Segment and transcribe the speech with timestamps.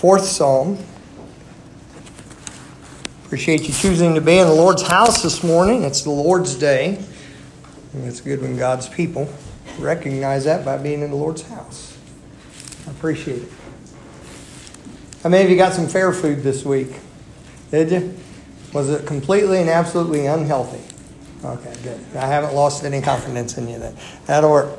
[0.00, 0.78] fourth psalm.
[3.26, 5.82] Appreciate you choosing to be in the Lord's house this morning.
[5.82, 7.04] It's the Lord's day.
[7.92, 9.30] And it's good when God's people
[9.78, 11.98] recognize that by being in the Lord's house.
[12.88, 13.52] I appreciate it.
[15.22, 16.98] How many of you got some fair food this week?
[17.70, 18.16] Did you?
[18.72, 20.80] Was it completely and absolutely unhealthy?
[21.44, 22.00] Okay, good.
[22.16, 23.94] I haven't lost any confidence in you then.
[24.24, 24.78] That'll work.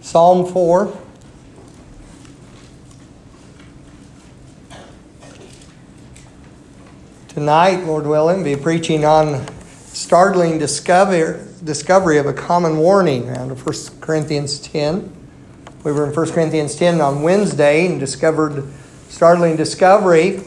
[0.00, 1.05] Psalm 4.
[7.36, 9.46] Tonight, Lord willing, be preaching on
[9.88, 15.14] startling discovery, discovery of a common warning out of 1 Corinthians 10.
[15.84, 18.66] We were in 1 Corinthians 10 on Wednesday and discovered
[19.10, 20.44] startling discovery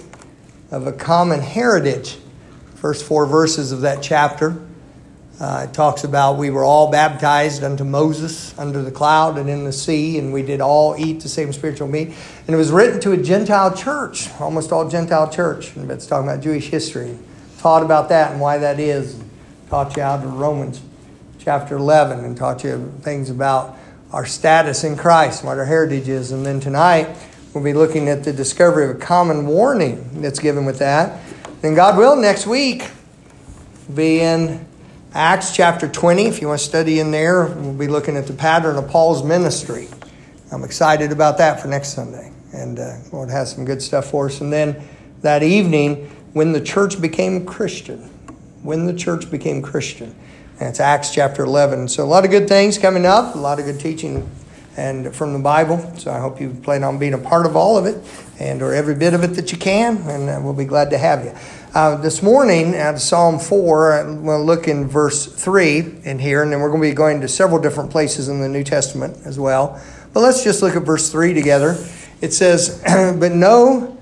[0.72, 2.18] of a common heritage.
[2.74, 4.60] First four verses of that chapter.
[5.40, 9.64] Uh, it talks about we were all baptized unto Moses under the cloud and in
[9.64, 12.10] the sea, and we did all eat the same spiritual meat.
[12.46, 15.78] And it was written to a Gentile church, almost all Gentile church.
[15.78, 17.18] And it's talking about Jewish history.
[17.60, 19.22] Taught about that and why that is.
[19.70, 20.82] Taught you out of Romans
[21.38, 23.78] chapter 11 and taught you things about
[24.12, 26.34] our status in Christ, what our heritage is.
[26.34, 27.08] And then tonight,
[27.54, 31.22] we'll be looking at the discovery of a common warning that's given with that.
[31.62, 32.90] Then, God will, next week,
[33.94, 34.66] be in
[35.16, 38.34] Acts chapter 20, if you want to study in there, we'll be looking at the
[38.34, 39.88] pattern of Paul's ministry.
[40.52, 42.32] I'm excited about that for next Sunday.
[42.54, 44.40] And uh, Lord has some good stuff for us.
[44.40, 44.88] And then
[45.22, 48.02] that evening, when the church became Christian,
[48.62, 50.16] when the church became Christian.
[50.60, 51.88] And it's Acts chapter 11.
[51.88, 54.30] So a lot of good things coming up, a lot of good teaching
[54.78, 55.92] and from the Bible.
[55.98, 57.98] So I hope you plan on being a part of all of it
[58.40, 59.98] and or every bit of it that you can.
[60.08, 61.34] And uh, we'll be glad to have you.
[61.72, 66.62] Uh, this morning at Psalm 4, we'll look in verse 3 in here, and then
[66.62, 69.80] we're going to be going to several different places in the New Testament as well.
[70.12, 71.78] But let's just look at verse 3 together.
[72.22, 72.82] It says,
[73.20, 74.00] But know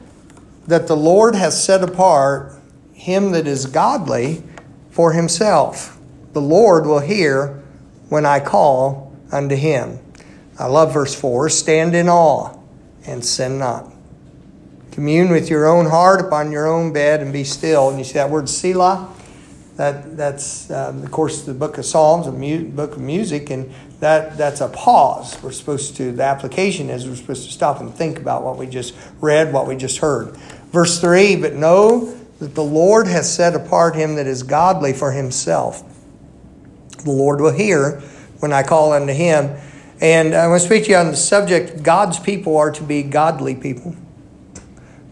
[0.68, 2.54] that the Lord has set apart
[2.94, 4.44] him that is godly
[4.90, 6.00] for himself.
[6.32, 7.62] The Lord will hear
[8.08, 10.00] when I call unto him.
[10.58, 12.58] I love verse 4 Stand in awe
[13.06, 13.92] and sin not.
[14.98, 17.90] Commune with your own heart upon your own bed and be still.
[17.90, 19.14] And you see that word Selah?
[19.76, 23.72] That, that's, um, of course, the book of Psalms, a mu- book of music, and
[24.00, 25.38] that, that's a pause.
[25.44, 28.66] We're supposed to, the application is we're supposed to stop and think about what we
[28.66, 30.36] just read, what we just heard.
[30.72, 35.12] Verse 3 But know that the Lord has set apart him that is godly for
[35.12, 35.84] himself.
[37.04, 38.00] The Lord will hear
[38.40, 39.60] when I call unto him.
[40.02, 43.04] And I want to speak to you on the subject God's people are to be
[43.04, 43.96] godly people.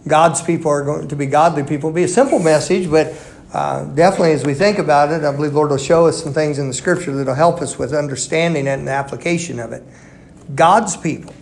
[0.08, 1.90] God's people are going to be godly people.
[1.90, 3.14] It'll be a simple message, but
[3.54, 6.60] uh, definitely as we think about it, I believe Lord will show us some things
[6.60, 9.84] in the scripture that'll help us with understanding it and the application of it.
[10.54, 11.34] God's people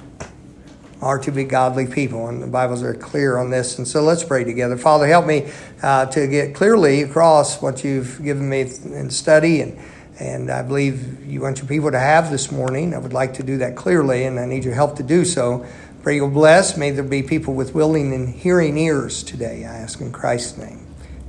[1.01, 3.78] are to be godly people, and the Bible's are clear on this.
[3.78, 4.78] And so let's pray together.
[4.78, 5.51] Father, help me
[5.81, 9.78] uh, to get clearly across what you've given me in study, and
[10.19, 12.94] and I believe you want your people to have this morning.
[12.94, 15.66] I would like to do that clearly, and I need your help to do so.
[16.03, 16.75] Pray you'll bless.
[16.75, 19.63] May there be people with willing and hearing ears today.
[19.63, 20.85] I ask in Christ's name.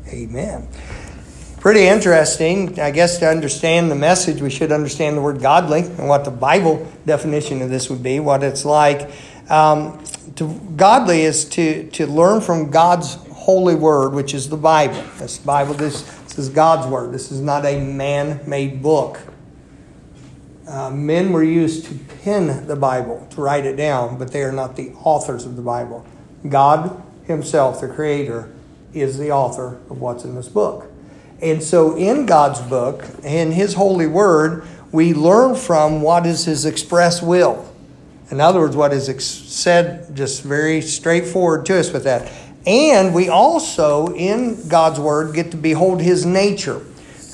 [0.09, 0.67] Amen.
[1.61, 2.81] Pretty interesting.
[2.81, 6.33] I guess to understand the message, we should understand the word godly and what the
[6.33, 9.13] Bible definition of this would be, what it's like.
[9.49, 10.05] Um,
[10.37, 15.01] to, godly is to, to learn from God's holy word, which is the Bible.
[15.19, 17.13] This Bible, this, this is God's word.
[17.13, 19.21] This is not a man made book.
[20.67, 24.53] Uh, men were used to pen the Bible, to write it down, but they are
[24.53, 26.07] not the authors of the Bible.
[26.49, 28.51] God Himself, the Creator,
[28.95, 30.91] is the author of what's in this book.
[31.43, 36.65] And so, in God's book, in His holy word, we learn from what is His
[36.65, 37.71] express will.
[38.31, 42.33] In other words, what is ex- said just very straightforward to us with that.
[42.67, 46.83] And we also, in God's word, get to behold His nature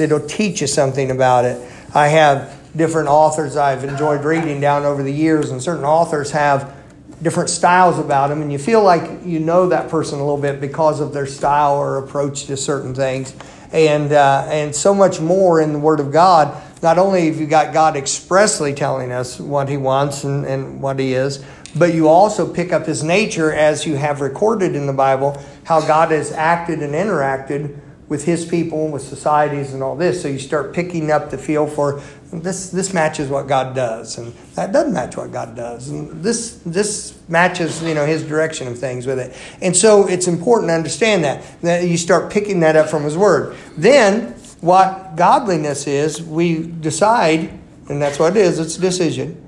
[0.01, 1.61] that'll teach you something about it.
[1.95, 6.75] I have different authors I've enjoyed reading down over the years, and certain authors have
[7.23, 10.61] different styles about them, and you feel like you know that person a little bit
[10.61, 13.35] because of their style or approach to certain things.
[13.73, 16.61] And, uh, and so much more in the Word of God.
[16.83, 20.99] Not only have you got God expressly telling us what He wants and, and what
[20.99, 21.45] He is,
[21.77, 25.81] but you also pick up His nature as you have recorded in the Bible how
[25.81, 27.79] God has acted and interacted
[28.11, 30.21] with His people, and with societies, and all this.
[30.21, 32.03] So you start picking up the feel for
[32.33, 36.61] this this matches what God does, and that doesn't match what God does, and this
[36.67, 40.75] this matches you know His direction of things with it, and so it's important to
[40.75, 43.57] understand that that you start picking that up from His Word.
[43.77, 47.51] Then what godliness is, we decide,
[47.89, 48.59] and that's what it is.
[48.59, 49.47] It's a decision.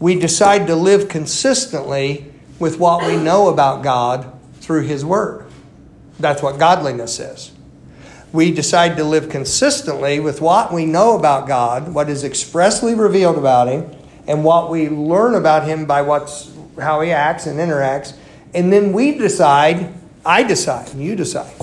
[0.00, 5.46] We decide to live consistently with what we know about God through His Word.
[6.18, 7.53] That's what godliness is.
[8.34, 13.38] We decide to live consistently with what we know about God, what is expressly revealed
[13.38, 13.88] about Him,
[14.26, 18.16] and what we learn about Him by what's how He acts and interacts.
[18.52, 19.94] And then we decide,
[20.26, 21.54] I decide, and you decide,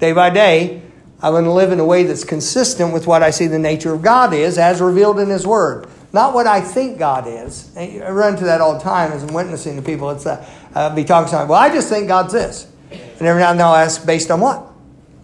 [0.00, 0.82] day by day,
[1.22, 3.94] I'm going to live in a way that's consistent with what I see the nature
[3.94, 5.88] of God is as revealed in His Word.
[6.12, 7.74] Not what I think God is.
[7.74, 10.10] I run into that all the time as I'm witnessing to people.
[10.10, 12.70] It's uh, uh, be talking to somebody, well, I just think God's this.
[12.90, 14.66] And every now and then I'll ask, based on what?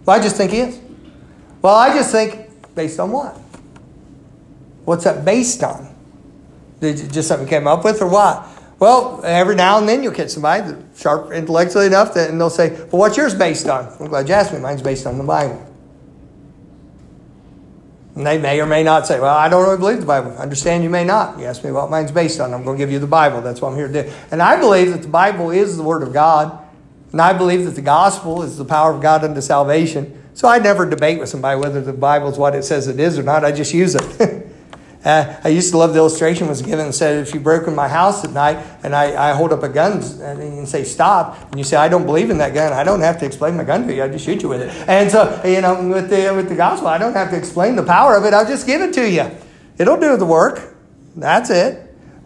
[0.07, 0.81] Well, I just think He is.
[1.65, 3.35] Well, I just think, based on what?
[4.85, 5.95] What's that based on?
[6.79, 8.47] Did just something came up with or what?
[8.77, 12.51] Well, every now and then you'll get somebody that's sharp intellectually enough that, and they'll
[12.51, 13.91] say, Well, what's yours based on?
[13.99, 14.59] I'm glad you asked me.
[14.59, 15.67] Mine's based on the Bible.
[18.13, 20.35] And they may or may not say, Well, I don't really believe the Bible.
[20.37, 21.39] I understand you may not.
[21.39, 22.53] You ask me what mine's based on.
[22.53, 23.41] I'm going to give you the Bible.
[23.41, 24.11] That's what I'm here to do.
[24.29, 26.63] And I believe that the Bible is the Word of God.
[27.11, 30.21] And I believe that the gospel is the power of God unto salvation.
[30.35, 33.17] So I never debate with somebody whether the Bible is what it says it is
[33.17, 33.45] or not.
[33.45, 34.51] I just use it.
[35.05, 37.73] uh, I used to love the illustration was given and said, if you broke in
[37.73, 41.41] my house at night and I, I hold up a gun and you say stop,
[41.51, 43.63] and you say I don't believe in that gun, I don't have to explain my
[43.63, 44.03] gun to you.
[44.03, 44.71] I just shoot you with it.
[44.89, 47.83] And so you know, with the with the gospel, I don't have to explain the
[47.83, 48.33] power of it.
[48.33, 49.31] I'll just give it to you.
[49.77, 50.75] It'll do the work.
[51.15, 51.84] That's it.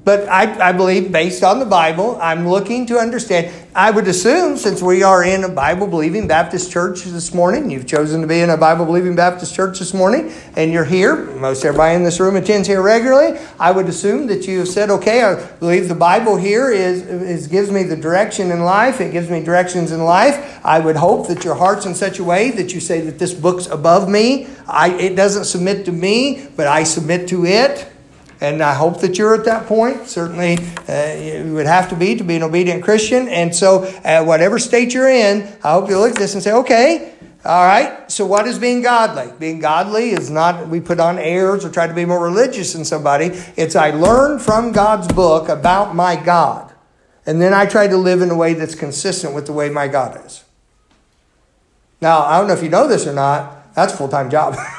[0.10, 3.54] But I, I believe, based on the Bible, I'm looking to understand.
[3.76, 7.86] I would assume, since we are in a Bible believing Baptist church this morning, you've
[7.86, 11.64] chosen to be in a Bible believing Baptist church this morning, and you're here, most
[11.64, 13.40] everybody in this room attends here regularly.
[13.60, 17.46] I would assume that you have said, okay, I believe the Bible here is, is
[17.46, 20.60] gives me the direction in life, it gives me directions in life.
[20.66, 23.36] I would hope that your heart's in such a way that you say that this
[23.36, 24.48] book's above me.
[24.68, 27.88] I, it doesn't submit to me, but I submit to it.
[28.42, 30.08] And I hope that you're at that point.
[30.08, 33.28] Certainly, uh, you would have to be to be an obedient Christian.
[33.28, 36.54] And so, at whatever state you're in, I hope you look at this and say,
[36.54, 37.14] okay,
[37.46, 39.32] all right, so what is being godly?
[39.40, 42.84] Being godly is not we put on airs or try to be more religious than
[42.84, 43.28] somebody.
[43.56, 46.74] It's I learn from God's book about my God.
[47.26, 49.88] And then I try to live in a way that's consistent with the way my
[49.88, 50.44] God is.
[52.02, 54.56] Now, I don't know if you know this or not, that's a full time job.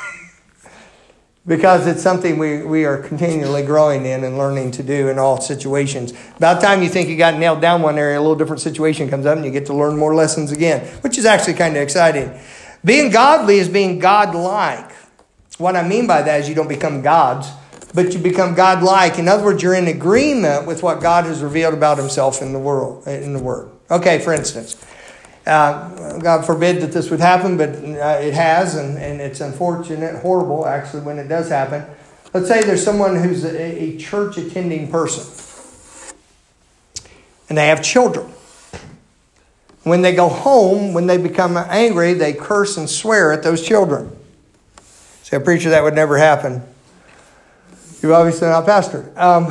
[1.47, 5.41] because it's something we, we are continually growing in and learning to do in all
[5.41, 6.13] situations.
[6.37, 9.27] About time you think you got nailed down one area, a little different situation comes
[9.27, 12.39] up and you get to learn more lessons again, which is actually kind of exciting.
[12.85, 14.93] Being godly is being godlike.
[15.59, 17.49] What I mean by that is you don't become gods,
[17.95, 19.19] but you become godlike.
[19.19, 22.59] In other words, you're in agreement with what God has revealed about himself in the
[22.59, 23.71] world, in the word.
[23.91, 24.83] Okay, for instance,
[25.47, 30.17] uh, God forbid that this would happen, but uh, it has, and, and it's unfortunate,
[30.17, 31.85] horrible actually when it does happen.
[32.33, 35.25] Let's say there's someone who's a, a church attending person,
[37.49, 38.33] and they have children.
[39.83, 44.15] When they go home, when they become angry, they curse and swear at those children.
[45.23, 46.63] Say, a preacher, that would never happen.
[48.03, 49.17] You've obviously not pastored.
[49.17, 49.47] Um,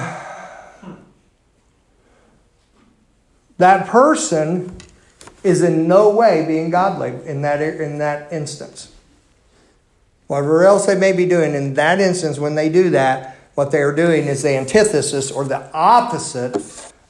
[3.58, 4.78] that person
[5.44, 8.92] is in no way being godly in that, in that instance.
[10.28, 13.82] Whatever else they may be doing in that instance, when they do that, what they
[13.82, 16.56] are doing is the antithesis or the opposite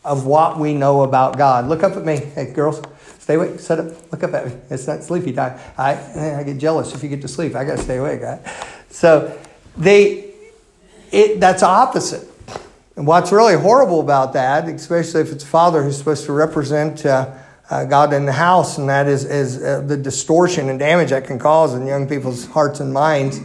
[0.04, 1.68] of what we know about God.
[1.68, 2.82] Look up at me, hey girls.
[3.30, 3.60] Stay awake.
[3.60, 4.12] Sit up.
[4.12, 4.54] Look up at me.
[4.72, 5.60] It's not sleepy time.
[5.78, 7.56] I, I get jealous if you get to sleep.
[7.56, 8.22] I got to stay awake.
[8.24, 8.40] Right?
[8.90, 9.40] So
[9.78, 10.32] they,
[11.12, 12.28] it, that's opposite.
[12.96, 17.06] And what's really horrible about that, especially if it's a father who's supposed to represent
[17.06, 17.32] uh,
[17.70, 21.26] uh, God in the house, and that is, is uh, the distortion and damage that
[21.26, 23.40] can cause in young people's hearts and minds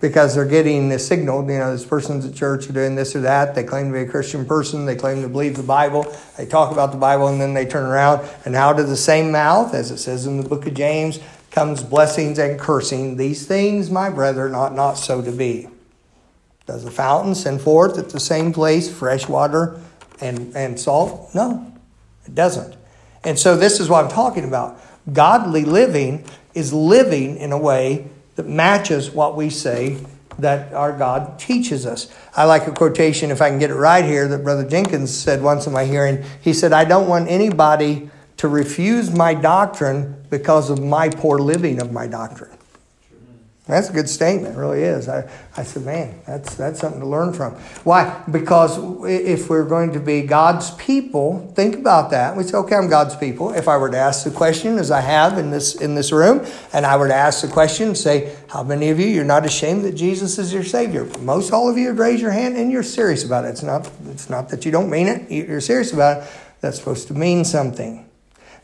[0.00, 3.54] because they're getting the signal, you know, this person's at church, doing this or that.
[3.54, 4.84] They claim to be a Christian person.
[4.84, 6.04] They claim to believe the Bible.
[6.36, 8.28] They talk about the Bible and then they turn around.
[8.44, 11.82] And out of the same mouth, as it says in the book of James, comes
[11.82, 13.16] blessings and cursing.
[13.16, 15.68] These things, my brethren, ought not so to be.
[16.66, 19.80] Does the fountain send forth at the same place fresh water
[20.20, 21.34] and, and salt?
[21.34, 21.72] No,
[22.26, 22.76] it doesn't.
[23.24, 24.80] And so this is what I'm talking about.
[25.12, 29.98] Godly living is living in a way that matches what we say
[30.38, 32.12] that our God teaches us.
[32.36, 35.42] I like a quotation, if I can get it right here, that Brother Jenkins said
[35.42, 36.24] once in my hearing.
[36.40, 41.80] He said, I don't want anybody to refuse my doctrine because of my poor living
[41.80, 42.50] of my doctrine.
[43.66, 45.08] That's a good statement, really is.
[45.08, 47.54] I, I said, man, that's, that's something to learn from.
[47.82, 48.22] Why?
[48.30, 52.36] Because if we're going to be God's people, think about that.
[52.36, 53.54] We say, okay, I'm God's people.
[53.54, 56.44] If I were to ask the question, as I have in this, in this room,
[56.74, 59.86] and I were to ask the question, say, how many of you, you're not ashamed
[59.86, 61.06] that Jesus is your Savior?
[61.20, 63.48] Most all of you would raise your hand and you're serious about it.
[63.48, 66.30] It's not, it's not that you don't mean it, you're serious about it
[66.60, 68.04] That's supposed to mean something.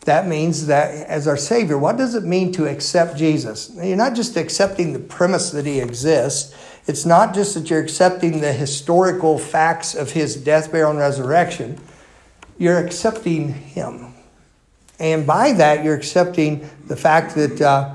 [0.06, 3.70] That means that as our Savior, what does it mean to accept Jesus?
[3.74, 6.54] You're not just accepting the premise that He exists,
[6.86, 11.78] it's not just that you're accepting the historical facts of His death, burial, and resurrection.
[12.58, 14.14] You're accepting Him.
[14.98, 17.94] And by that, you're accepting the fact that uh,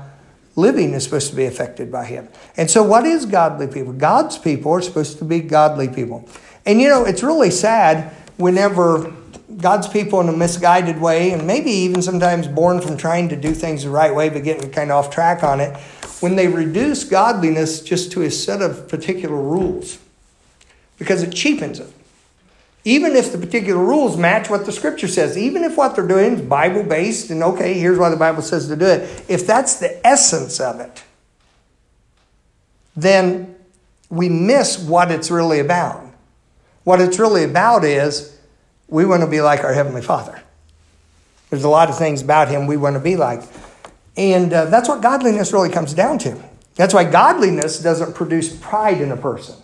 [0.54, 2.28] living is supposed to be affected by Him.
[2.56, 3.92] And so, what is godly people?
[3.92, 6.28] God's people are supposed to be godly people.
[6.64, 9.12] And you know, it's really sad whenever
[9.58, 13.52] God's people in a misguided way, and maybe even sometimes born from trying to do
[13.52, 15.76] things the right way but getting kind of off track on it,
[16.20, 19.98] when they reduce godliness just to a set of particular rules
[20.98, 21.92] because it cheapens it.
[22.84, 26.34] Even if the particular rules match what the scripture says, even if what they're doing
[26.34, 29.76] is Bible based and okay, here's why the Bible says to do it, if that's
[29.76, 31.02] the essence of it,
[32.94, 33.56] then
[34.08, 36.04] we miss what it's really about.
[36.84, 38.35] What it's really about is
[38.88, 40.40] we want to be like our Heavenly Father.
[41.50, 43.42] There's a lot of things about Him we want to be like.
[44.16, 46.40] And uh, that's what godliness really comes down to.
[46.74, 49.56] That's why godliness doesn't produce pride in a person.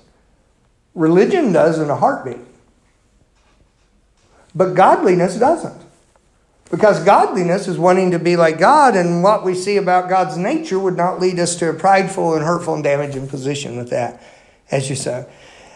[0.95, 2.38] Religion does in a heartbeat.
[4.55, 5.81] But godliness doesn't.
[6.71, 10.79] Because godliness is wanting to be like God, and what we see about God's nature
[10.79, 14.23] would not lead us to a prideful and hurtful and damaging position with that,
[14.71, 15.26] as you say.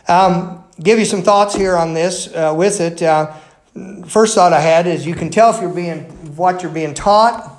[0.08, 3.02] Um, give you some thoughts here on this uh, with it.
[3.02, 3.32] Uh,
[4.06, 6.04] first thought I had is you can tell if you're being
[6.36, 7.52] what you're being taught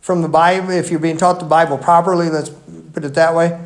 [0.00, 2.50] from the Bible, if you're being taught the Bible properly, let's
[2.92, 3.60] put it that way.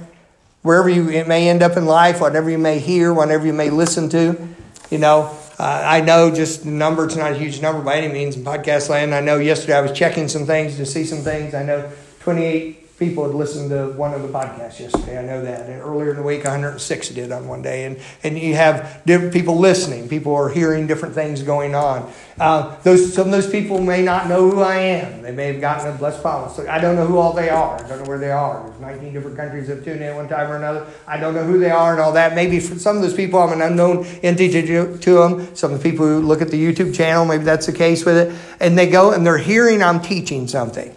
[0.62, 3.70] Wherever you it may end up in life, whatever you may hear, whatever you may
[3.70, 4.48] listen to,
[4.90, 8.12] you know, uh, I know just the number, it's not a huge number by any
[8.12, 9.14] means in podcast land.
[9.14, 11.54] I know yesterday I was checking some things to see some things.
[11.54, 15.18] I know 28 people had listened to one of the podcasts yesterday.
[15.18, 15.68] I know that.
[15.68, 17.86] And earlier in the week, 106 did on one day.
[17.86, 20.08] And, and you have different people listening.
[20.08, 22.12] People are hearing different things going on.
[22.38, 25.22] Uh, those, some of those people may not know who I am.
[25.22, 26.56] They may have gotten a blessed promise.
[26.60, 27.84] I don't know who all they are.
[27.84, 28.62] I don't know where they are.
[28.68, 30.86] There's 19 different countries that tune in one time or another.
[31.08, 32.36] I don't know who they are and all that.
[32.36, 35.56] Maybe for some of those people, I'm an unknown entity to, to them.
[35.56, 38.16] Some of the people who look at the YouTube channel, maybe that's the case with
[38.16, 38.38] it.
[38.60, 40.94] And they go and they're hearing I'm teaching something.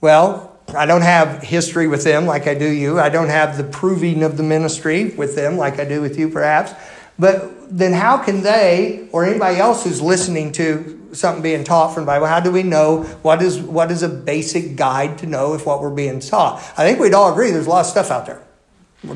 [0.00, 3.00] Well, I don't have history with them like I do you.
[3.00, 6.28] I don't have the proving of the ministry with them like I do with you,
[6.28, 6.72] perhaps.
[7.18, 12.04] But then, how can they or anybody else who's listening to something being taught from
[12.04, 15.54] the Bible, how do we know what is, what is a basic guide to know
[15.54, 16.58] if what we're being taught?
[16.76, 18.42] I think we'd all agree there's a lot of stuff out there.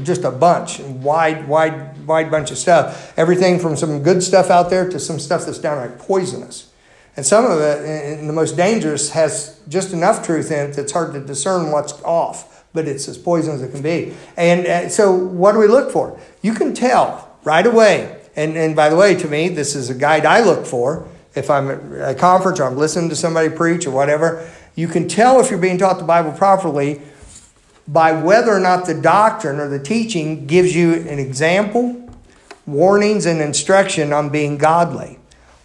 [0.05, 3.13] Just a bunch, wide, wide, wide bunch of stuff.
[3.19, 6.72] Everything from some good stuff out there to some stuff that's downright poisonous.
[7.17, 10.93] And some of it, and the most dangerous, has just enough truth in it that's
[10.93, 14.15] hard to discern what's off, but it's as poison as it can be.
[14.37, 16.19] And uh, so, what do we look for?
[16.41, 18.19] You can tell right away.
[18.35, 21.07] And, and by the way, to me, this is a guide I look for.
[21.35, 25.07] If I'm at a conference or I'm listening to somebody preach or whatever, you can
[25.07, 27.03] tell if you're being taught the Bible properly
[27.87, 32.09] by whether or not the doctrine or the teaching gives you an example,
[32.65, 35.19] warnings, and instruction on being godly.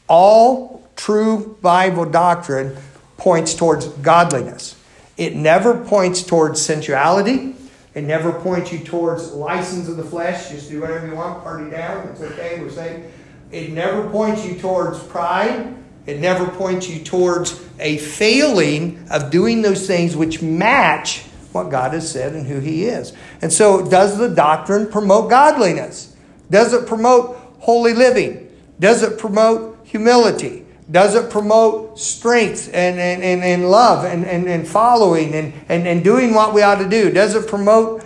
[0.08, 2.75] All true Bible doctrine
[3.16, 4.75] points towards godliness.
[5.16, 7.56] It never points towards sensuality.
[7.96, 10.50] It never points you towards license of the flesh.
[10.50, 12.08] Just do whatever you want, party down.
[12.10, 13.12] It's okay, we're saying.
[13.51, 15.75] It never points you towards pride.
[16.06, 21.24] It never points you towards a failing of doing those things which match
[21.54, 23.13] what God has said and who He is.
[23.42, 26.16] And so, does the doctrine promote godliness?
[26.51, 28.56] Does it promote holy living?
[28.80, 30.67] Does it promote humility?
[30.89, 35.86] Does it promote strength and, and, and, and love and, and, and following and, and,
[35.86, 37.12] and doing what we ought to do?
[37.12, 38.06] Does it promote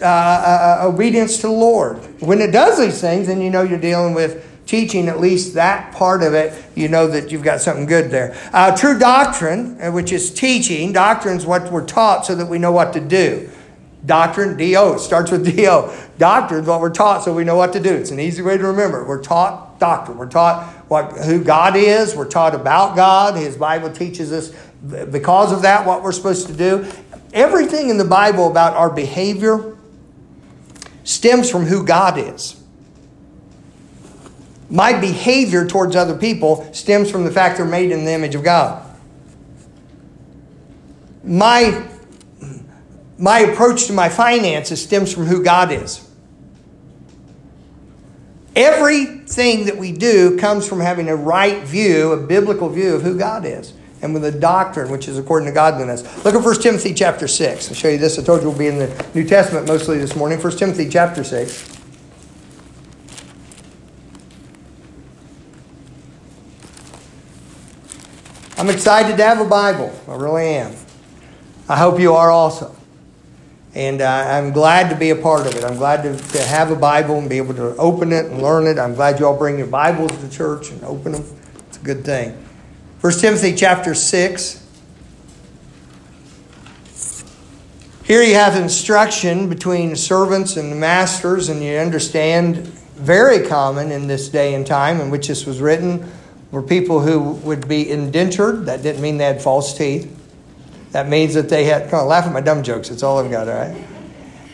[0.00, 1.98] uh, uh, uh, obedience to the Lord?
[2.22, 5.92] When it does these things, then you know you're dealing with teaching, at least that
[5.92, 8.34] part of it, you know that you've got something good there.
[8.54, 12.58] Uh, true doctrine, uh, which is teaching, doctrine is what we're taught so that we
[12.58, 13.50] know what to do.
[14.06, 15.94] Doctrine, D-O, it starts with D-O.
[16.16, 17.92] Doctrine is what we're taught so we know what to do.
[17.92, 19.04] It's an easy way to remember.
[19.04, 20.16] We're taught doctrine.
[20.16, 22.14] We're taught what, who God is.
[22.14, 23.34] We're taught about God.
[23.34, 24.50] His Bible teaches us
[25.06, 26.86] because of that what we're supposed to do.
[27.32, 29.74] Everything in the Bible about our behavior
[31.02, 32.62] stems from who God is.
[34.68, 38.44] My behavior towards other people stems from the fact they're made in the image of
[38.44, 38.86] God.
[41.24, 41.88] My
[43.16, 46.01] my approach to my finances stems from who God is.
[48.54, 53.16] Everything that we do comes from having a right view, a biblical view of who
[53.18, 56.02] God is, and with a doctrine which is according to godliness.
[56.24, 57.68] Look at 1 Timothy chapter 6.
[57.68, 58.18] I'll show you this.
[58.18, 60.40] I told you we'll be in the New Testament mostly this morning.
[60.40, 61.78] 1 Timothy chapter 6.
[68.58, 69.98] I'm excited to have a Bible.
[70.06, 70.76] I really am.
[71.68, 72.76] I hope you are also.
[73.74, 75.64] And uh, I'm glad to be a part of it.
[75.64, 78.66] I'm glad to, to have a Bible and be able to open it and learn
[78.66, 78.78] it.
[78.78, 81.24] I'm glad you all bring your Bibles to church and open them.
[81.68, 82.32] It's a good thing.
[83.00, 84.58] 1 Timothy chapter 6.
[88.04, 94.28] Here you have instruction between servants and masters, and you understand very common in this
[94.28, 96.12] day and time in which this was written
[96.50, 98.66] were people who would be indentured.
[98.66, 100.21] That didn't mean they had false teeth.
[100.92, 102.90] That means that they had, come on, laugh at my dumb jokes.
[102.90, 103.76] It's all I've got, all right?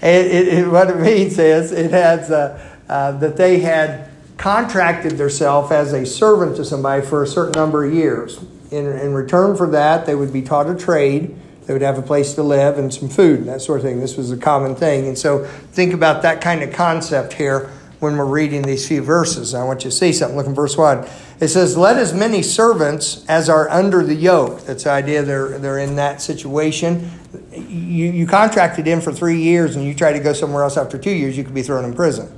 [0.01, 5.19] It, it, it, what it means is it has uh, uh, that they had contracted
[5.19, 8.39] themselves as a servant to somebody for a certain number of years.
[8.71, 11.37] In, in return for that, they would be taught a trade.
[11.67, 13.99] They would have a place to live and some food and that sort of thing.
[14.01, 15.09] This was a common thing.
[15.09, 19.55] And so think about that kind of concept here when we're reading these few verses.
[19.55, 20.37] I want you to see something.
[20.37, 21.09] Look in verse 1.
[21.41, 24.63] It says, Let as many servants as are under the yoke.
[24.63, 27.11] That's the idea they're, they're in that situation.
[27.53, 30.99] You, you contracted in for three years and you try to go somewhere else after
[30.99, 32.35] two years, you could be thrown in prison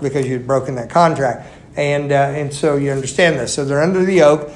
[0.00, 1.48] because you'd broken that contract.
[1.76, 3.54] And, uh, and so you understand this.
[3.54, 4.50] So they're under the yoke.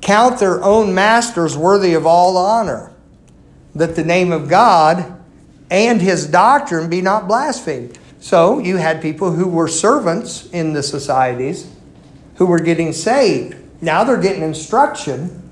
[0.00, 2.92] Count their own masters worthy of all honor,
[3.74, 5.20] that the name of God
[5.70, 7.98] and his doctrine be not blasphemed.
[8.20, 11.70] So you had people who were servants in the societies
[12.36, 13.56] who were getting saved.
[13.82, 15.50] Now they're getting instruction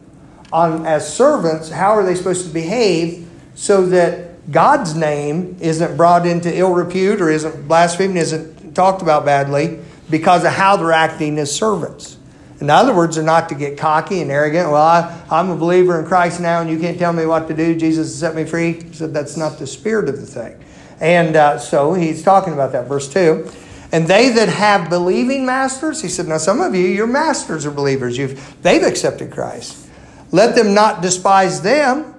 [0.52, 6.26] on as servants how are they supposed to behave so that God's name isn't brought
[6.26, 11.38] into ill repute or isn't blasphemed, isn't talked about badly because of how they're acting
[11.38, 12.16] as servants.
[12.60, 14.70] In other words, they're not to get cocky and arrogant.
[14.70, 17.54] Well, I, am a believer in Christ now, and you can't tell me what to
[17.54, 17.76] do.
[17.76, 18.92] Jesus has set me free.
[18.92, 20.58] Said that's not the spirit of the thing.
[21.00, 23.50] And uh, so he's talking about that, verse 2.
[23.92, 27.70] And they that have believing masters, he said, now some of you, your masters are
[27.70, 28.18] believers.
[28.18, 29.88] You've, they've accepted Christ.
[30.30, 32.14] Let them not despise them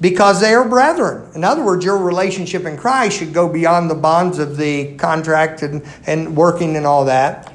[0.00, 1.30] because they are brethren.
[1.34, 5.62] In other words, your relationship in Christ should go beyond the bonds of the contract
[5.62, 7.52] and, and working and all that.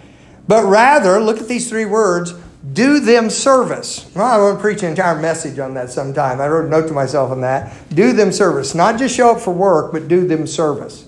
[0.47, 2.33] But rather, look at these three words
[2.71, 4.09] do them service.
[4.15, 6.39] Well, I want to preach an entire message on that sometime.
[6.39, 7.73] I wrote a note to myself on that.
[7.89, 8.73] Do them service.
[8.73, 11.07] Not just show up for work, but do them service.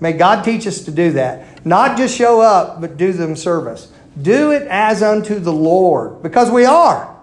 [0.00, 1.64] May God teach us to do that.
[1.64, 3.90] Not just show up, but do them service.
[4.20, 7.16] Do it as unto the Lord, because we are.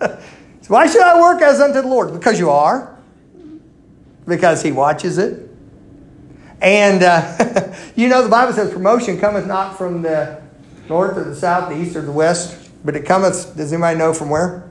[0.00, 0.18] so
[0.68, 2.12] why should I work as unto the Lord?
[2.12, 2.94] Because you are.
[4.26, 5.48] Because He watches it.
[6.60, 10.42] And uh, you know, the Bible says promotion cometh not from the
[10.88, 14.14] north or the south, the east or the west, but it cometh, does anybody know
[14.14, 14.70] from where?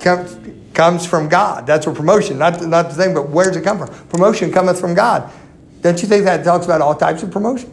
[0.00, 0.38] Comes,
[0.72, 1.66] comes from God.
[1.66, 3.88] That's where promotion, not, not the thing, but where does it come from?
[4.08, 5.30] Promotion cometh from God.
[5.82, 7.68] Don't you think that talks about all types of promotion?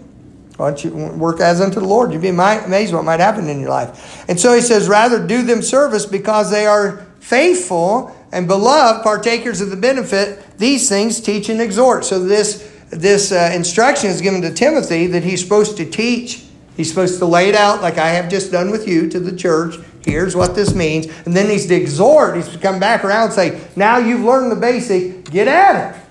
[0.58, 2.12] Why don't you work as unto the Lord?
[2.12, 4.26] You'd be amazed what might happen in your life.
[4.30, 9.62] And so he says, rather do them service because they are faithful and beloved partakers
[9.62, 10.58] of the benefit.
[10.58, 12.06] These things teach and exhort.
[12.06, 16.45] So this this uh, instruction is given to Timothy that he's supposed to teach
[16.76, 19.36] He's supposed to lay it out like I have just done with you to the
[19.36, 19.76] church.
[20.04, 21.08] Here's what this means.
[21.26, 22.36] And then he's to exhort.
[22.36, 26.02] He's to come back around and say, Now you've learned the basic, get at it.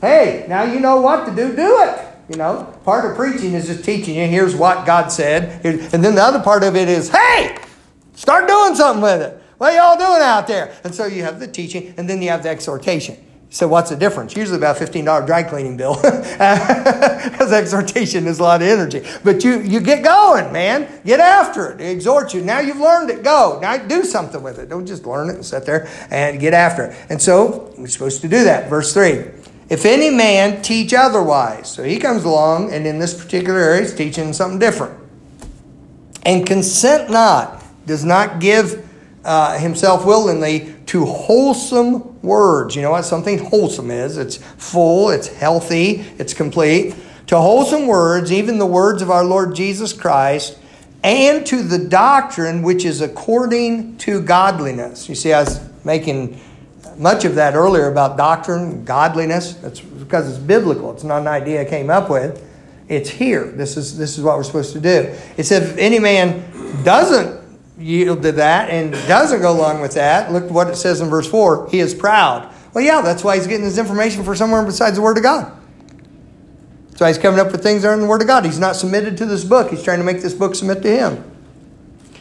[0.00, 2.00] Hey, now you know what to do, do it.
[2.28, 5.64] You know, part of preaching is just teaching you, here's what God said.
[5.64, 7.56] And then the other part of it is, hey,
[8.14, 9.42] start doing something with it.
[9.58, 10.74] What are y'all doing out there?
[10.84, 13.16] And so you have the teaching, and then you have the exhortation.
[13.54, 14.34] So what's the difference?
[14.34, 15.94] Usually about $15 dry cleaning bill.
[17.24, 19.02] Because exhortation is a lot of energy.
[19.22, 20.88] But you, you get going, man.
[21.06, 21.80] Get after it.
[21.80, 22.42] exhort you.
[22.42, 23.22] Now you've learned it.
[23.22, 23.58] Go.
[23.62, 24.68] Now do something with it.
[24.68, 26.96] Don't just learn it and sit there and get after it.
[27.08, 28.68] And so we're supposed to do that.
[28.68, 29.24] Verse 3.
[29.70, 31.70] If any man teach otherwise.
[31.70, 34.98] So he comes along and in this particular area he's teaching something different.
[36.24, 38.84] And consent not, does not give
[39.24, 42.76] uh, himself willingly to wholesome words.
[42.76, 44.16] You know what something wholesome is?
[44.16, 46.94] It's full, it's healthy, it's complete.
[47.28, 50.58] To wholesome words, even the words of our Lord Jesus Christ,
[51.02, 55.08] and to the doctrine which is according to godliness.
[55.08, 56.40] You see, I was making
[56.96, 59.54] much of that earlier about doctrine, godliness.
[59.54, 60.92] That's because it's biblical.
[60.92, 62.42] It's not an idea I came up with.
[62.88, 63.44] It's here.
[63.44, 65.14] This is this is what we're supposed to do.
[65.36, 66.44] It says if any man
[66.84, 67.43] doesn't
[67.78, 71.28] yield to that and doesn't go along with that, look what it says in verse
[71.28, 72.52] 4 he is proud.
[72.72, 75.52] Well, yeah, that's why he's getting his information for somewhere besides the Word of God.
[76.88, 78.44] That's why he's coming up with things that are in the Word of God.
[78.44, 81.30] He's not submitted to this book, he's trying to make this book submit to him.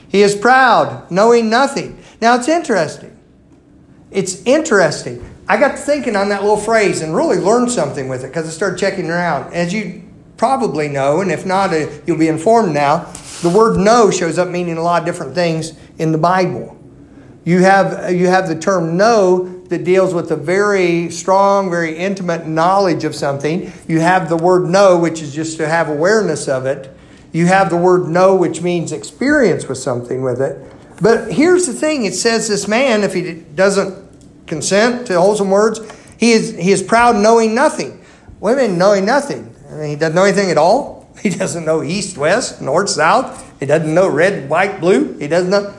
[0.09, 1.97] He is proud, knowing nothing.
[2.21, 3.17] Now, it's interesting.
[4.11, 5.27] It's interesting.
[5.47, 8.51] I got thinking on that little phrase and really learned something with it because I
[8.51, 9.53] started checking around.
[9.53, 10.03] As you
[10.37, 13.11] probably know, and if not, uh, you'll be informed now
[13.43, 16.77] the word know shows up meaning a lot of different things in the Bible.
[17.45, 22.47] You have, you have the term know that deals with a very strong, very intimate
[22.47, 23.71] knowledge of something.
[23.87, 26.89] You have the word know, which is just to have awareness of it.
[27.33, 30.57] You have the word know, which means experience with something with it.
[31.01, 35.81] But here's the thing it says this man, if he doesn't consent to wholesome words,
[36.17, 37.99] he is, he is proud knowing nothing.
[38.39, 39.53] Women knowing nothing.
[39.69, 40.92] I mean, he doesn't know anything at all.
[41.23, 43.49] He doesn't know east, west, north, south.
[43.61, 45.17] He doesn't know red, white, blue.
[45.17, 45.73] He doesn't know.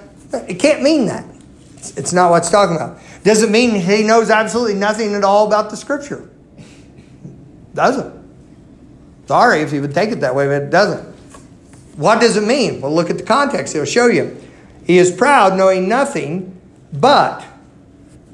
[0.49, 1.27] It can't mean that.
[1.99, 2.99] It's not what it's talking about.
[3.25, 6.31] Doesn't mean he knows absolutely nothing at all about the scripture.
[7.75, 8.25] Doesn't.
[9.27, 11.15] Sorry if you would take it that way, but it doesn't.
[11.97, 12.81] What does it mean?
[12.81, 13.75] Well, look at the context.
[13.75, 14.43] It'll show you.
[14.87, 16.59] He is proud, knowing nothing
[16.91, 17.45] but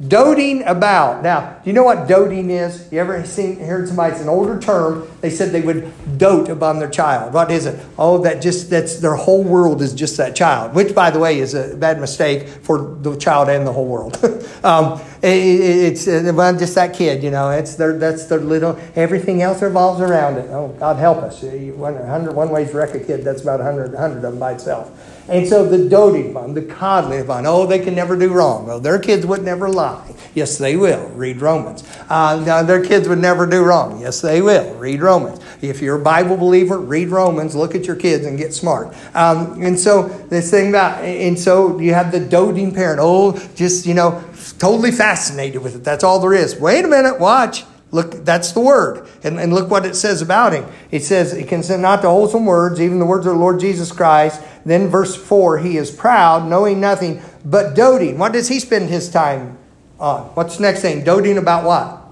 [0.09, 1.23] Doting about.
[1.23, 2.91] Now, do you know what doting is?
[2.91, 4.13] You ever seen heard somebody?
[4.13, 5.07] It's an older term.
[5.21, 7.35] They said they would dote upon their child.
[7.35, 7.79] What is it?
[7.99, 10.75] Oh, that just that's their whole world is just that child.
[10.75, 14.17] Which, by the way, is a bad mistake for the child and the whole world.
[14.65, 17.23] um, it's uh, well, just that kid.
[17.23, 18.79] You know, it's their that's their little.
[18.97, 20.49] Everything else revolves around it.
[20.51, 21.43] Oh, God help us.
[21.43, 23.25] One, one way to wreck a kid.
[23.25, 24.91] That's about a hundred, hundred of them by itself.
[25.29, 28.67] And so the doting upon, the coddling upon, oh, they can never do wrong.
[28.67, 30.13] Well, their kids would never lie.
[30.35, 31.07] Yes, they will.
[31.11, 31.85] Read Romans.
[32.09, 34.01] Uh, their kids would never do wrong.
[34.01, 34.75] Yes, they will.
[34.75, 35.41] Read Romans.
[35.63, 38.89] If you're a Bible believer, read Romans, look at your kids, and get smart.
[39.15, 42.99] Um, and so this thing about, and so you have the doting parent.
[43.01, 44.25] Oh, just, you know,
[44.61, 45.83] totally fascinated with it.
[45.83, 46.55] That's all there is.
[46.61, 47.65] Wait a minute, watch.
[47.93, 49.09] Look, that's the word.
[49.25, 50.67] And, and look what it says about him.
[50.93, 53.91] It says, He consent not to wholesome words, even the words of the Lord Jesus
[53.91, 54.41] Christ.
[54.65, 58.19] Then verse 4, he is proud, knowing nothing, but doting.
[58.19, 59.59] What does he spend his time
[59.99, 60.27] on?
[60.35, 61.03] What's the next thing?
[61.03, 62.05] Doting about what?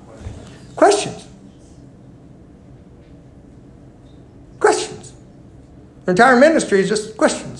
[0.74, 1.28] Questions.
[4.58, 5.12] Questions.
[6.06, 7.57] The entire ministry is just questions.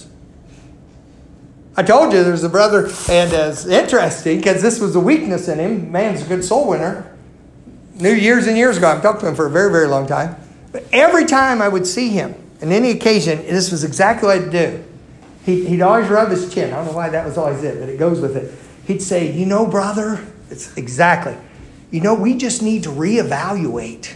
[1.79, 5.47] I told you there's a brother, and uh, it's interesting because this was a weakness
[5.47, 5.93] in him.
[5.93, 7.17] Man's a good soul winner.
[7.95, 8.89] Knew years and years ago.
[8.89, 10.35] I've talked to him for a very, very long time.
[10.73, 14.51] But every time I would see him, on any occasion, this was exactly what I'd
[14.51, 14.85] do.
[15.47, 16.73] He, he'd always rub his chin.
[16.73, 18.53] I don't know why that was always it, but it goes with it.
[18.85, 21.37] He'd say, You know, brother, it's exactly.
[21.93, 24.15] You know, we just need to reevaluate.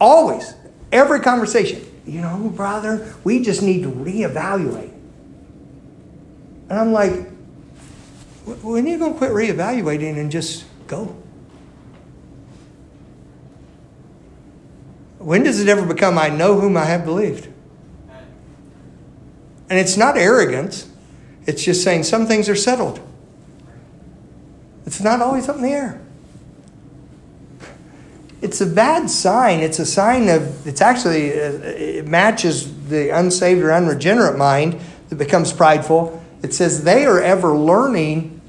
[0.00, 0.54] Always,
[0.92, 1.84] every conversation.
[2.06, 4.92] You know, brother, we just need to reevaluate.
[6.68, 7.28] And I'm like,
[8.44, 11.16] when are you going to quit reevaluating and just go?
[15.18, 17.48] When does it ever become, I know whom I have believed?
[19.68, 20.88] And it's not arrogance,
[21.46, 23.00] it's just saying some things are settled.
[24.84, 26.00] It's not always up in the air.
[28.40, 29.60] It's a bad sign.
[29.60, 35.16] It's a sign of, it's actually, uh, it matches the unsaved or unregenerate mind that
[35.16, 36.22] becomes prideful.
[36.42, 38.40] It says they are ever learning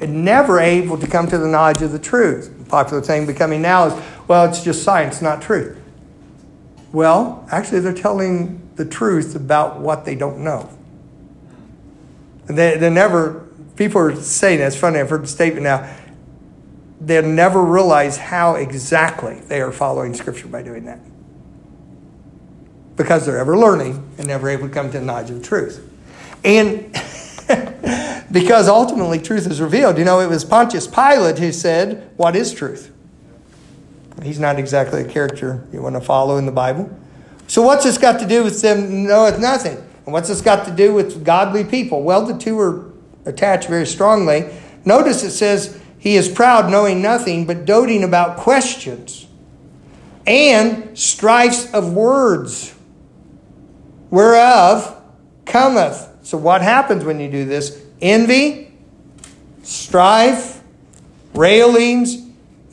[0.00, 2.52] and never able to come to the knowledge of the truth.
[2.58, 5.78] The popular thing becoming now is, well, it's just science, not truth.
[6.92, 10.70] Well, actually, they're telling the truth about what they don't know.
[12.48, 15.94] And they, they never, people are saying, it's funny, I've heard the statement now,
[17.00, 21.00] they'll never realize how exactly they are following Scripture by doing that.
[22.96, 25.86] Because they're ever learning and never able to come to the knowledge of the truth.
[26.44, 26.94] And
[28.32, 29.98] because ultimately truth is revealed.
[29.98, 32.92] You know, it was Pontius Pilate who said, What is truth?
[34.22, 36.90] He's not exactly a character you want to follow in the Bible.
[37.48, 39.76] So, what's this got to do with them knoweth nothing?
[40.04, 42.02] And what's this got to do with godly people?
[42.02, 42.90] Well, the two are
[43.24, 44.50] attached very strongly.
[44.84, 49.26] Notice it says, He is proud, knowing nothing, but doting about questions
[50.26, 52.74] and strifes of words,
[54.10, 55.00] whereof
[55.44, 56.08] cometh.
[56.26, 57.80] So, what happens when you do this?
[58.00, 58.72] Envy,
[59.62, 60.60] strife,
[61.34, 62.26] railings,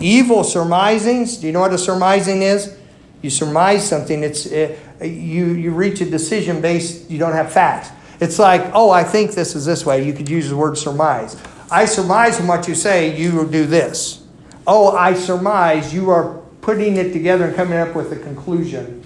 [0.04, 1.38] Evil surmisings.
[1.38, 2.78] Do you know what a surmising is?
[3.22, 4.22] You surmise something.
[4.22, 7.10] It's uh, you you reach a decision based.
[7.10, 7.90] You don't have facts.
[8.20, 10.06] It's like, oh, I think this is this way.
[10.06, 11.42] You could use the word surmise.
[11.72, 14.26] I surmise from what you say you will do this.
[14.68, 19.06] Oh, I surmise you are putting it together and coming up with a conclusion.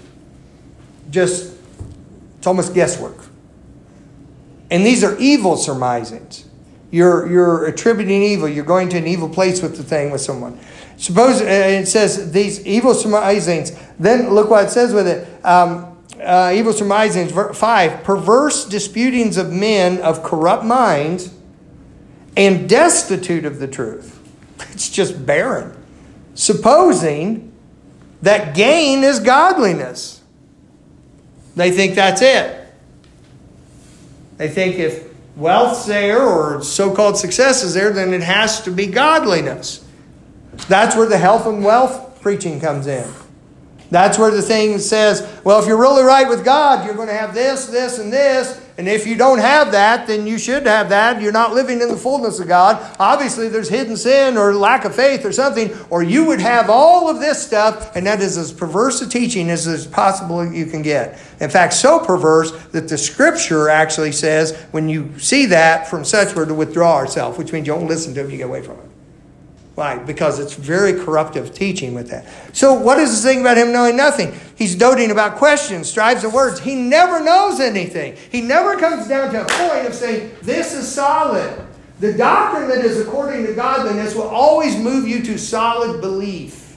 [1.10, 1.54] Just
[2.38, 3.27] it's almost guesswork.
[4.70, 6.44] And these are evil surmisings.
[6.90, 8.48] You're, you're attributing evil.
[8.48, 10.58] You're going to an evil place with the thing with someone.
[10.96, 13.72] Suppose uh, it says these evil surmisings.
[13.98, 15.28] Then look what it says with it.
[15.44, 21.32] Um, uh, evil surmisings, five, perverse disputings of men of corrupt minds
[22.36, 24.14] and destitute of the truth.
[24.72, 25.76] It's just barren.
[26.34, 27.52] Supposing
[28.22, 30.20] that gain is godliness.
[31.56, 32.57] They think that's it.
[34.38, 38.70] They think if wealth's there or so called success is there, then it has to
[38.70, 39.84] be godliness.
[40.68, 43.08] That's where the health and wealth preaching comes in.
[43.90, 47.14] That's where the thing says, well, if you're really right with God, you're going to
[47.14, 48.60] have this, this, and this.
[48.76, 51.20] And if you don't have that, then you should have that.
[51.20, 52.94] You're not living in the fullness of God.
[53.00, 57.10] Obviously, there's hidden sin or lack of faith or something, or you would have all
[57.10, 60.82] of this stuff, and that is as perverse a teaching as is possible you can
[60.82, 61.20] get.
[61.40, 66.36] In fact, so perverse that the scripture actually says when you see that from such,
[66.36, 68.76] we're to withdraw ourselves, which means you don't listen to it, you get away from
[68.78, 68.97] it.
[69.78, 69.96] Why?
[69.96, 72.26] Because it's very corruptive teaching with that.
[72.52, 74.34] So, what is this thing about him knowing nothing?
[74.56, 76.58] He's doting about questions, strives of words.
[76.58, 78.16] He never knows anything.
[78.32, 81.64] He never comes down to a point of saying, This is solid.
[82.00, 86.76] The doctrine that is according to godliness will always move you to solid belief.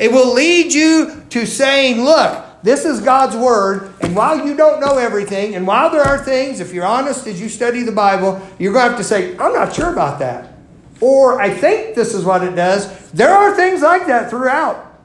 [0.00, 4.80] It will lead you to saying, Look, this is God's word, and while you don't
[4.80, 8.42] know everything, and while there are things, if you're honest as you study the Bible,
[8.58, 10.55] you're going to have to say, I'm not sure about that
[11.00, 13.10] or I think this is what it does.
[13.10, 14.98] There are things like that throughout.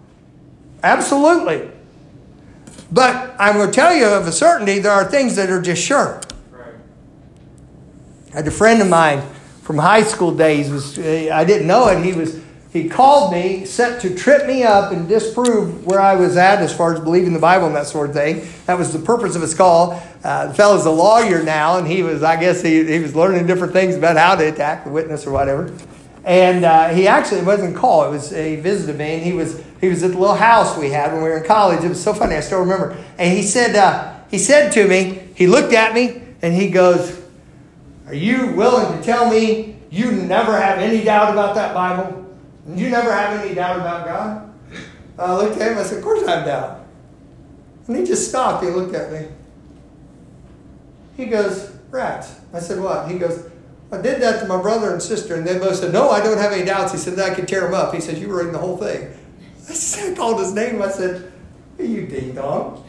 [0.84, 1.70] Absolutely.
[2.92, 5.82] But I'm going to tell you of a certainty, there are things that are just
[5.82, 6.22] sure.
[6.52, 6.74] Right.
[8.34, 9.22] I had a friend of mine
[9.62, 10.70] from high school days.
[10.70, 12.04] Was I didn't know it.
[12.04, 12.42] He was
[12.72, 16.74] he called me, set to trip me up and disprove where I was at as
[16.74, 18.48] far as believing the Bible and that sort of thing.
[18.66, 20.02] That was the purpose of his call.
[20.24, 23.46] Uh, the fellow's a lawyer now, and he was, I guess, he, he was learning
[23.46, 25.74] different things about how to attack the witness or whatever.
[26.24, 28.08] And uh, he actually wasn't called.
[28.08, 30.92] It was he visited me, and he was he was at the little house we
[30.92, 31.84] had when we were in college.
[31.84, 32.36] It was so funny.
[32.36, 32.96] I still remember.
[33.18, 37.20] And he said uh, he said to me, he looked at me, and he goes,
[38.06, 42.31] "Are you willing to tell me you never have any doubt about that Bible?"
[42.68, 44.54] You never have any doubt about God?
[45.18, 46.86] I looked at him, I said, Of course I have doubt.
[47.88, 48.64] And he just stopped.
[48.64, 49.28] He looked at me.
[51.18, 52.40] He goes, Rats.
[52.54, 53.10] I said, What?
[53.10, 53.50] He goes,
[53.92, 56.38] I did that to my brother and sister, and they both said, No, I don't
[56.38, 56.94] have any doubts.
[56.94, 57.94] He said, I could tear them up.
[57.94, 59.14] He said, You were in the whole thing.
[59.70, 60.82] I, said, I called his name.
[60.82, 61.32] I said,
[61.78, 62.88] You ding dong.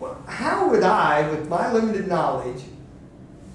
[0.00, 2.62] well, how would I, with my limited knowledge,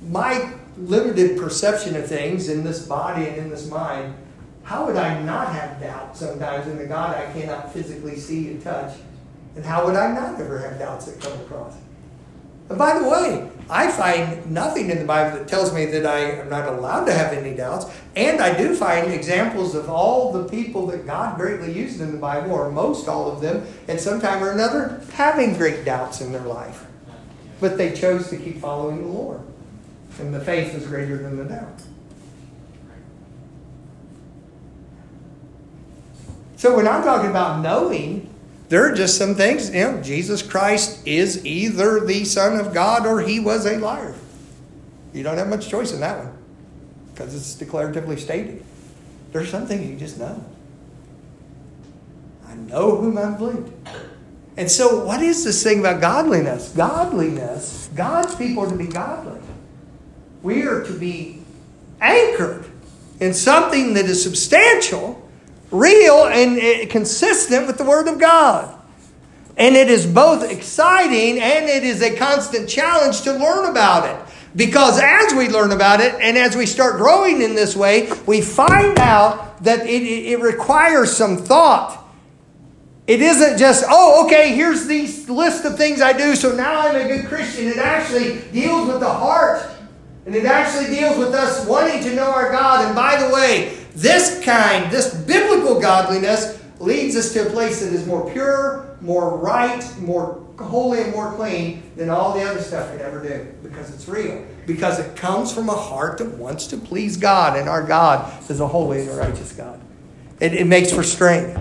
[0.01, 4.13] my limited perception of things in this body and in this mind,
[4.63, 8.61] how would I not have doubt sometimes in the God I cannot physically see and
[8.61, 8.97] touch?
[9.55, 11.75] And how would I not ever have doubts that come across?
[12.69, 16.19] And by the way, I find nothing in the Bible that tells me that I
[16.19, 17.85] am not allowed to have any doubts.
[18.15, 22.17] And I do find examples of all the people that God greatly used in the
[22.17, 26.31] Bible, or most all of them, at some time or another, having great doubts in
[26.31, 26.85] their life.
[27.61, 29.41] But they chose to keep following the Lord.
[30.19, 31.81] And the faith is greater than the doubt.
[36.55, 38.33] So when I'm talking about knowing,
[38.69, 43.05] there are just some things, you know, Jesus Christ is either the Son of God
[43.05, 44.15] or he was a liar.
[45.13, 46.37] You don't have much choice in that one
[47.13, 48.63] because it's declaratively stated.
[49.31, 50.43] There's some things you just know.
[52.47, 53.71] I know whom I've believed.
[54.57, 56.73] And so, what is this thing about godliness?
[56.75, 59.39] Godliness, God's people are to be godly.
[60.43, 61.41] We are to be
[61.99, 62.65] anchored
[63.19, 65.29] in something that is substantial,
[65.71, 68.73] real, and consistent with the Word of God.
[69.57, 74.33] And it is both exciting and it is a constant challenge to learn about it.
[74.55, 78.41] Because as we learn about it and as we start growing in this way, we
[78.41, 82.05] find out that it, it requires some thought.
[83.07, 86.95] It isn't just, oh, okay, here's this list of things I do, so now I'm
[86.95, 87.67] a good Christian.
[87.67, 89.65] It actually deals with the heart
[90.27, 92.85] and it actually deals with us wanting to know our God.
[92.85, 97.93] And by the way, this kind, this biblical godliness, leads us to a place that
[97.93, 102.91] is more pure, more right, more holy, and more clean than all the other stuff
[102.91, 104.45] could ever do because it's real.
[104.65, 108.59] Because it comes from a heart that wants to please God, and our God is
[108.59, 109.79] a holy and a righteous God.
[110.41, 111.57] It, it makes for strength.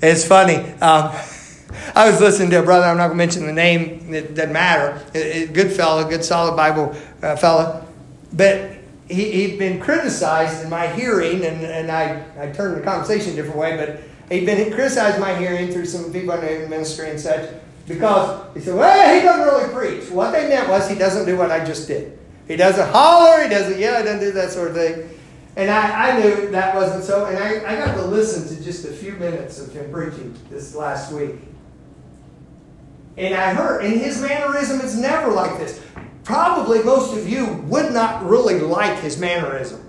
[0.00, 0.56] It's funny.
[0.56, 1.12] Um,
[1.94, 4.52] I was listening to a brother, I'm not going to mention the name, it doesn't
[4.52, 5.04] matter.
[5.14, 7.84] A good fellow, good solid Bible uh, fellow.
[8.32, 8.72] But
[9.08, 13.36] he, he'd been criticized in my hearing, and, and I, I turned the conversation a
[13.36, 17.18] different way, but he'd been criticized my hearing through some people in the ministry and
[17.18, 17.50] such
[17.86, 20.10] because he said, well, he doesn't really preach.
[20.10, 22.18] What they meant was he doesn't do what I just did.
[22.46, 25.08] He doesn't holler, he doesn't yell, he doesn't do that sort of thing.
[25.56, 28.84] And I, I knew that wasn't so, and I, I got to listen to just
[28.84, 31.34] a few minutes of him preaching this last week.
[33.16, 35.82] And I heard, and his mannerism is never like this
[36.28, 39.82] probably most of you would not really like his mannerism.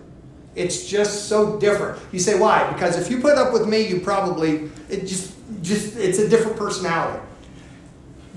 [0.55, 2.01] It's just so different.
[2.13, 2.71] You say, why?
[2.71, 6.55] Because if you put up with me, you probably, it just, just, it's a different
[6.55, 7.21] personality.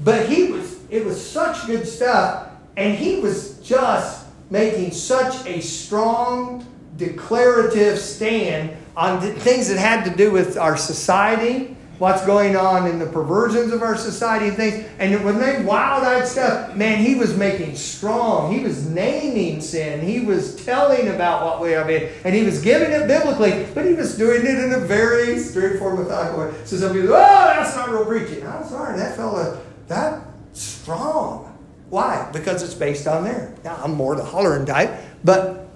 [0.03, 2.49] But he was, it was such good stuff.
[2.77, 10.17] And he was just making such a strong declarative stand on things that had to
[10.17, 14.85] do with our society, what's going on in the perversions of our society and things.
[14.99, 18.53] And when they wild eyed stuff, man, he was making strong.
[18.53, 20.05] He was naming sin.
[20.05, 22.11] He was telling about what we have in.
[22.25, 26.01] And he was giving it biblically, but he was doing it in a very straightforward,
[26.01, 26.53] methodical way.
[26.65, 28.45] So some people, oh, that's not real preaching.
[28.45, 31.57] I'm sorry, that fella, that strong.
[31.89, 32.29] Why?
[32.33, 33.55] Because it's based on there.
[33.63, 34.91] Now, I'm more the hollering type,
[35.23, 35.69] but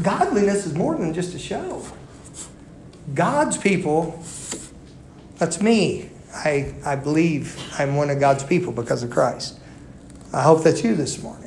[0.00, 1.82] godliness is more than just a show.
[3.14, 4.22] God's people,
[5.38, 6.10] that's me.
[6.34, 9.58] I, I believe I'm one of God's people because of Christ.
[10.32, 11.46] I hope that's you this morning.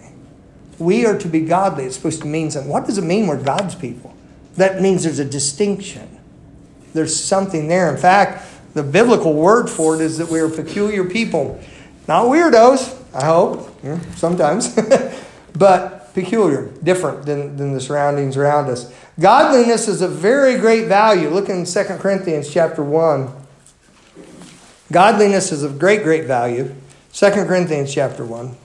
[0.79, 1.85] We are to be godly.
[1.85, 2.71] It's supposed to mean something.
[2.71, 4.15] What does it mean we're God's people?
[4.55, 6.17] That means there's a distinction.
[6.93, 7.93] There's something there.
[7.93, 11.59] In fact, the biblical word for it is that we are peculiar people.
[12.07, 13.69] Not weirdos, I hope,
[14.15, 14.75] sometimes,
[15.55, 18.91] but peculiar, different than, than the surroundings around us.
[19.19, 21.29] Godliness is a very great value.
[21.29, 23.38] Look in 2 Corinthians chapter 1.
[24.91, 26.73] Godliness is of great, great value.
[27.13, 28.55] 2 Corinthians chapter 1.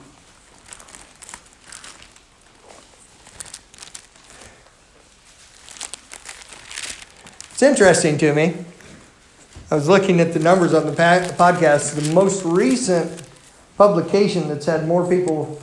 [7.51, 8.55] It's interesting to me.
[9.69, 11.95] I was looking at the numbers on the podcast.
[11.95, 13.21] The most recent
[13.77, 15.61] publication that's had more people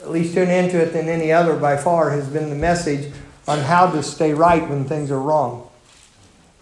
[0.00, 3.12] at least tune into it than any other by far has been the message
[3.48, 5.68] on how to stay right when things are wrong.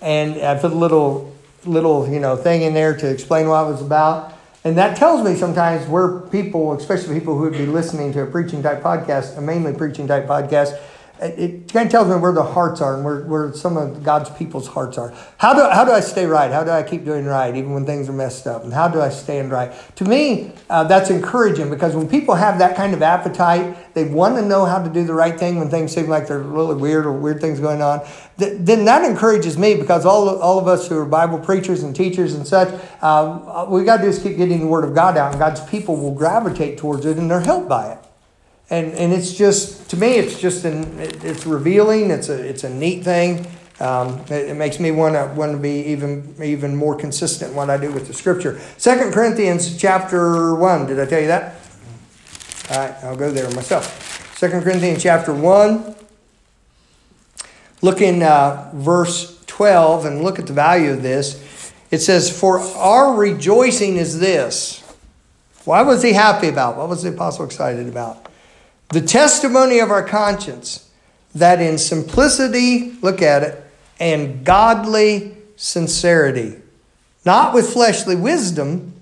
[0.00, 3.70] And I put a little little you know thing in there to explain what it
[3.70, 4.34] was about.
[4.64, 8.26] And that tells me sometimes where people, especially people who would be listening to a
[8.26, 10.78] preaching type podcast, a mainly preaching type podcast,
[11.20, 14.30] it kind of tells me where the hearts are and where, where some of God's
[14.30, 15.12] people's hearts are.
[15.38, 16.50] How do, how do I stay right?
[16.50, 18.62] How do I keep doing right even when things are messed up?
[18.62, 19.72] And how do I stand right?
[19.96, 24.36] To me, uh, that's encouraging because when people have that kind of appetite, they want
[24.36, 27.04] to know how to do the right thing when things seem like they're really weird
[27.04, 28.06] or weird things going on.
[28.38, 31.96] Th- then that encourages me because all, all of us who are Bible preachers and
[31.96, 32.68] teachers and such,
[33.02, 35.96] uh, we got to is keep getting the Word of God out, and God's people
[35.96, 38.07] will gravitate towards it and they're helped by it
[38.70, 42.70] and and it's just to me it's just an it's revealing it's a it's a
[42.70, 43.46] neat thing
[43.80, 47.70] um, it, it, makes me want to want to be even even more consistent what
[47.70, 48.58] I do with the scripture.
[48.76, 50.86] Second Corinthians chapter one.
[50.86, 51.54] Did I tell you that?
[52.70, 54.36] All right, I'll go there myself.
[54.36, 55.94] Second Corinthians chapter one.
[57.80, 61.72] Look in uh, verse twelve and look at the value of this.
[61.92, 64.82] It says, "For our rejoicing is this."
[65.64, 66.76] Why was he happy about?
[66.76, 68.27] What was the apostle excited about?
[68.90, 70.88] The testimony of our conscience
[71.34, 73.64] that in simplicity, look at it,
[74.00, 76.56] and godly sincerity,
[77.24, 78.94] not with fleshly wisdom,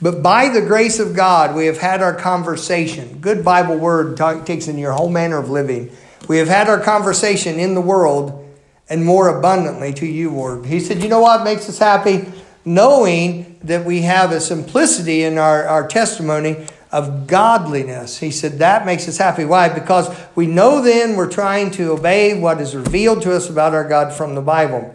[0.00, 3.18] but by the grace of God, we have had our conversation.
[3.20, 5.90] Good Bible word takes in your whole manner of living.
[6.28, 8.44] We have had our conversation in the world
[8.88, 10.66] and more abundantly to you, Lord.
[10.66, 12.26] He said, You know what makes us happy?
[12.64, 18.18] Knowing that we have a simplicity in our, our testimony of godliness.
[18.18, 19.44] He said that makes us happy.
[19.44, 19.68] Why?
[19.68, 23.86] Because we know then we're trying to obey what is revealed to us about our
[23.86, 24.94] God from the Bible.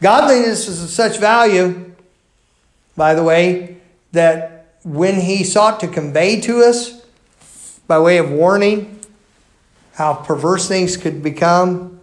[0.00, 1.92] Godliness is of such value,
[2.96, 3.76] by the way,
[4.12, 7.04] that when he sought to convey to us,
[7.86, 9.00] by way of warning,
[9.94, 12.00] how perverse things could become,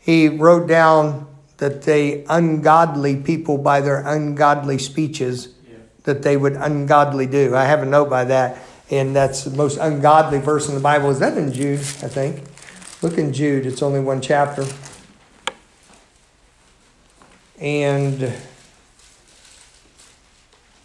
[0.00, 1.26] he wrote down
[1.58, 5.53] that the ungodly people by their ungodly speeches
[6.04, 7.54] that they would ungodly do.
[7.54, 8.58] I have a note by that,
[8.90, 11.10] and that's the most ungodly verse in the Bible.
[11.10, 12.42] Is that in Jude, I think?
[13.02, 14.64] Look in Jude, it's only one chapter.
[17.58, 18.32] And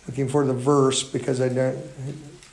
[0.07, 1.77] looking for the verse because I don't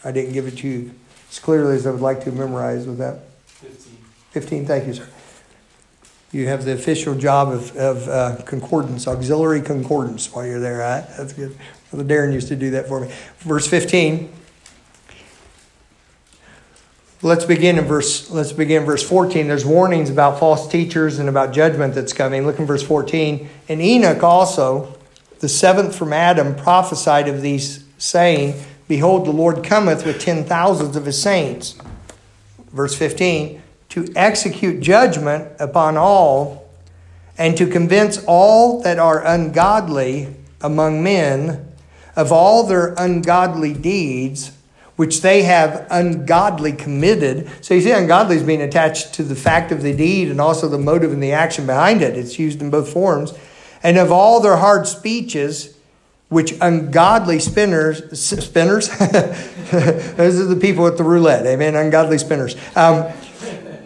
[0.05, 0.95] I didn't give it to you
[1.31, 3.21] as clearly as I would like to memorize with that.
[3.47, 3.97] 15.
[4.31, 5.09] 15, thank you, sir.
[6.33, 11.05] You have the official job of, of uh, concordance, auxiliary concordance while you're there, right?
[11.17, 11.57] That's good.
[11.93, 13.13] Darren used to do that for me.
[13.39, 14.33] Verse 15.
[17.23, 19.49] Let's begin in verse let's begin verse 14.
[19.49, 22.45] There's warnings about false teachers and about judgment that's coming.
[22.47, 23.49] Look in verse 14.
[23.69, 24.95] And Enoch also,
[25.41, 30.95] the seventh from Adam, prophesied of these, saying, Behold, the Lord cometh with ten thousands
[30.95, 31.77] of his saints.
[32.71, 36.71] Verse 15, to execute judgment upon all,
[37.39, 41.66] and to convince all that are ungodly among men
[42.17, 44.53] of all their ungodly deeds
[44.97, 47.49] which they have ungodly committed.
[47.61, 50.69] So you see, ungodly is being attached to the fact of the deed and also
[50.69, 52.17] the motive and the action behind it.
[52.17, 53.35] It's used in both forms.
[53.83, 55.77] And of all their hard speeches,
[56.29, 63.03] which ungodly spinners, spinners, those are the people at the roulette, amen, ungodly spinners, um,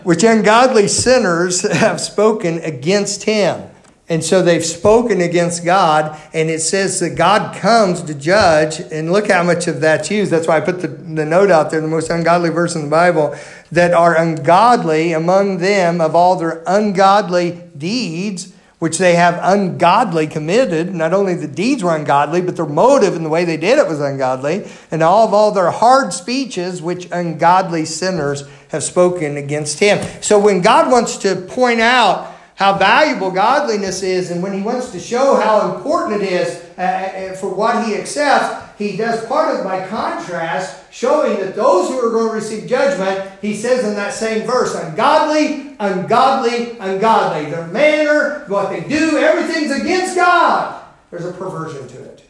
[0.04, 3.68] which ungodly sinners have spoken against him.
[4.10, 8.80] And so they've spoken against God, and it says that God comes to judge.
[8.80, 10.32] And look how much of that's used.
[10.32, 12.90] That's why I put the, the note out there, the most ungodly verse in the
[12.90, 13.36] Bible,
[13.70, 20.94] that are ungodly among them of all their ungodly deeds which they have ungodly committed.
[20.94, 23.86] Not only the deeds were ungodly, but their motive and the way they did it
[23.86, 24.66] was ungodly.
[24.90, 30.02] And all of all their hard speeches, which ungodly sinners have spoken against him.
[30.22, 34.90] So when God wants to point out how valuable godliness is, and when he wants
[34.92, 39.56] to show how important it is uh, uh for what he accepts, he does part
[39.56, 43.94] of by contrast, showing that those who are going to receive judgment, he says in
[43.94, 47.50] that same verse, ungodly, ungodly, ungodly.
[47.50, 50.84] Their manner, what they do, everything's against God.
[51.10, 52.24] There's a perversion to it.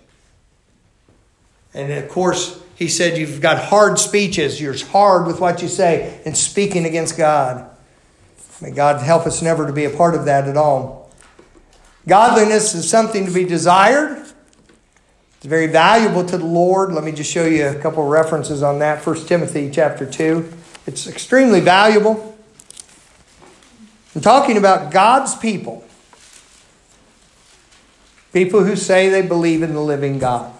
[1.74, 4.61] And of course, he said you've got hard speeches.
[4.61, 7.70] You're hard with what you say and speaking against God.
[8.61, 11.11] May God help us never to be a part of that at all.
[12.07, 14.19] Godliness is something to be desired.
[15.37, 16.93] It's very valuable to the Lord.
[16.93, 19.07] Let me just show you a couple of references on that.
[19.07, 20.53] 1 Timothy chapter 2.
[20.87, 22.37] It's extremely valuable.
[24.15, 25.85] I'm talking about God's people.
[28.33, 30.53] People who say they believe in the living God.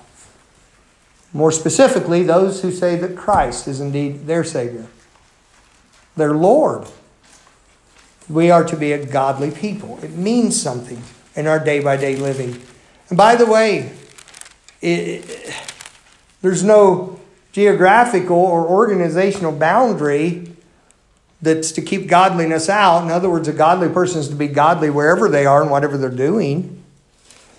[1.33, 4.87] More specifically, those who say that Christ is indeed their Savior,
[6.17, 6.89] their Lord.
[8.31, 9.99] We are to be a godly people.
[10.05, 11.03] It means something
[11.35, 12.63] in our day by day living.
[13.09, 13.93] And by the way,
[14.81, 15.53] it,
[16.41, 17.19] there's no
[17.51, 20.53] geographical or organizational boundary
[21.43, 23.03] that's to keep godliness out.
[23.03, 25.99] In other words, a godly person is to be godly wherever they are and whatever
[25.99, 26.85] they're doing.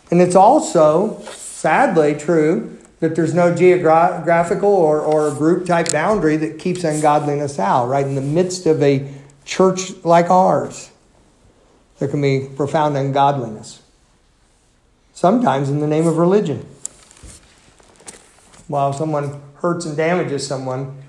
[0.09, 6.59] And it's also, sadly, true that there's no geographical or, or group type boundary that
[6.59, 8.05] keeps ungodliness out, right?
[8.05, 9.11] In the midst of a
[9.45, 10.91] church like ours,
[11.99, 13.81] there can be profound ungodliness.
[15.13, 16.65] Sometimes in the name of religion
[18.67, 21.03] while someone hurts and damages someone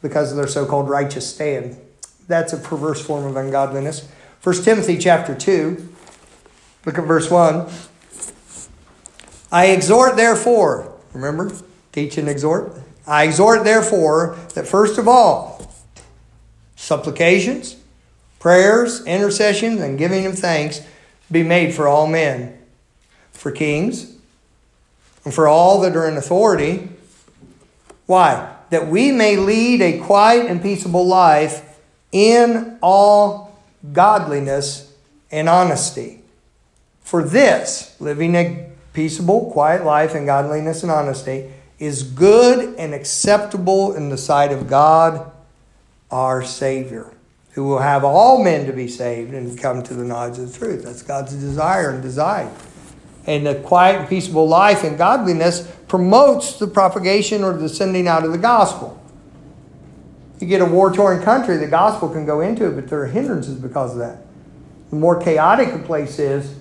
[0.00, 1.76] because of their so called righteous stand.
[2.26, 4.08] That's a perverse form of ungodliness.
[4.42, 5.94] 1 Timothy chapter 2,
[6.86, 7.68] look at verse 1.
[9.52, 11.52] I exhort, therefore, remember,
[11.92, 12.72] teach and exhort.
[13.06, 15.71] I exhort, therefore, that first of all,
[16.82, 17.76] supplications,
[18.38, 20.82] prayers, intercessions, and giving of thanks
[21.30, 22.58] be made for all men,
[23.32, 24.16] for kings,
[25.24, 26.88] and for all that are in authority
[28.12, 28.54] why?
[28.68, 31.80] That we may lead a quiet and peaceable life
[32.12, 33.58] in all
[33.90, 34.92] godliness
[35.30, 36.20] and honesty.
[37.00, 43.94] For this, living a peaceable, quiet life in godliness and honesty, is good and acceptable
[43.94, 45.31] in the sight of God,
[46.12, 47.12] our Savior,
[47.52, 50.58] who will have all men to be saved and come to the knowledge of the
[50.58, 50.84] truth.
[50.84, 52.54] That's God's desire and design
[53.26, 58.24] and a quiet and peaceable life and godliness promotes the propagation or the sending out
[58.24, 59.00] of the gospel.
[60.40, 63.06] You get a war torn country, the gospel can go into it, but there are
[63.06, 64.18] hindrances because of that.
[64.90, 66.56] The more chaotic a place is,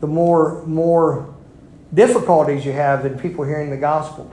[0.00, 1.34] the more, more
[1.92, 4.32] difficulties you have in people hearing the gospel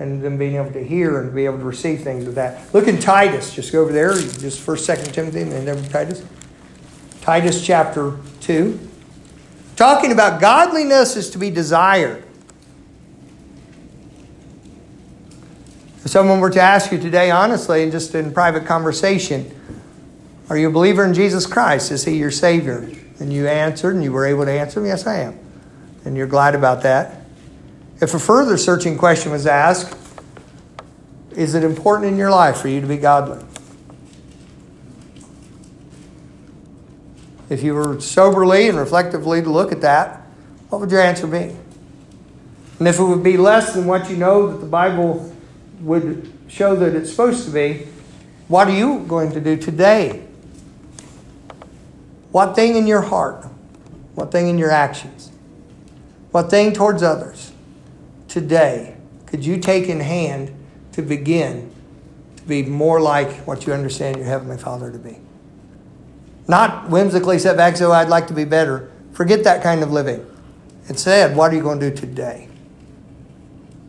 [0.00, 2.74] and them being able to hear and be able to receive things with that.
[2.74, 6.24] Look in Titus, just go over there, just first, second Timothy, and then Titus.
[7.20, 8.80] Titus chapter 2.
[9.76, 12.24] Talking about godliness is to be desired.
[16.02, 19.54] If someone were to ask you today, honestly, and just in private conversation,
[20.48, 21.92] are you a believer in Jesus Christ?
[21.92, 22.90] Is he your Savior?
[23.20, 25.38] And you answered, and you were able to answer, Yes, I am.
[26.06, 27.19] And you're glad about that.
[28.00, 29.94] If a further searching question was asked,
[31.32, 33.44] is it important in your life for you to be godly?
[37.50, 40.22] If you were soberly and reflectively to look at that,
[40.70, 41.54] what would your answer be?
[42.78, 45.34] And if it would be less than what you know that the Bible
[45.80, 47.86] would show that it's supposed to be,
[48.48, 50.24] what are you going to do today?
[52.32, 53.44] What thing in your heart?
[54.14, 55.30] What thing in your actions?
[56.30, 57.49] What thing towards others
[58.30, 60.50] today could you take in hand
[60.92, 61.72] to begin
[62.36, 65.18] to be more like what you understand your Heavenly Father to be?
[66.48, 68.90] Not whimsically set back, so I'd like to be better.
[69.12, 70.26] Forget that kind of living.
[70.88, 72.48] Instead, what are you going to do today?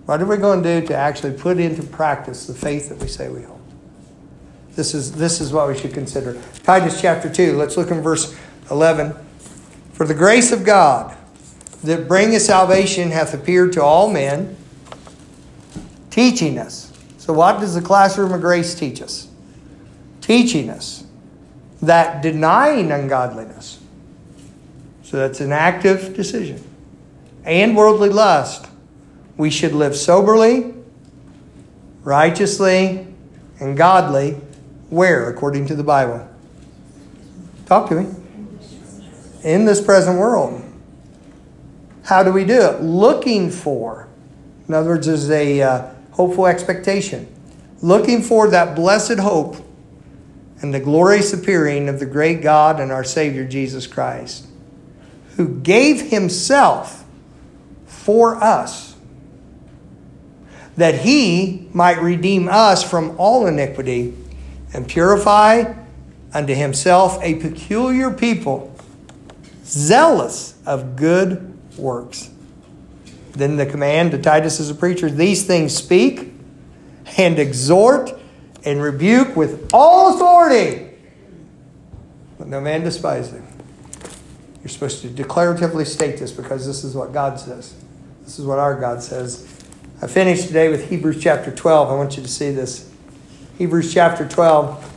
[0.05, 3.07] What are we going to do to actually put into practice the faith that we
[3.07, 3.61] say we hold?
[4.75, 6.39] This is, this is what we should consider.
[6.63, 8.37] Titus chapter 2, let's look in verse
[8.69, 9.15] 11.
[9.93, 11.17] For the grace of God
[11.83, 14.55] that bringeth salvation hath appeared to all men,
[16.09, 16.91] teaching us.
[17.17, 19.27] So, what does the classroom of grace teach us?
[20.21, 21.03] Teaching us
[21.81, 23.79] that denying ungodliness,
[25.03, 26.63] so that's an active decision,
[27.43, 28.67] and worldly lust,
[29.37, 30.73] we should live soberly,
[32.03, 33.07] righteously,
[33.59, 34.37] and godly.
[34.89, 36.27] Where, according to the Bible?
[37.65, 38.13] Talk to me.
[39.43, 40.61] In this present world.
[42.03, 42.81] How do we do it?
[42.81, 44.07] Looking for.
[44.67, 47.27] In other words, is a uh, hopeful expectation.
[47.81, 49.57] Looking for that blessed hope
[50.61, 54.45] and the glorious appearing of the great God and our Savior Jesus Christ,
[55.35, 57.03] who gave Himself
[57.85, 58.95] for us,
[60.77, 64.13] that He might redeem us from all iniquity
[64.73, 65.73] and purify
[66.33, 68.75] unto Himself a peculiar people,
[69.65, 72.29] zealous of good works.
[73.33, 76.33] Then the command to Titus as a preacher these things speak
[77.17, 78.11] and exhort
[78.63, 80.89] and rebuke with all authority.
[82.39, 83.47] Let no man despise them.
[84.61, 87.73] You're supposed to declaratively state this because this is what God says.
[88.23, 89.47] This is what our God says.
[90.01, 91.89] I finished today with Hebrews chapter 12.
[91.89, 92.91] I want you to see this.
[93.57, 94.90] Hebrews chapter 12.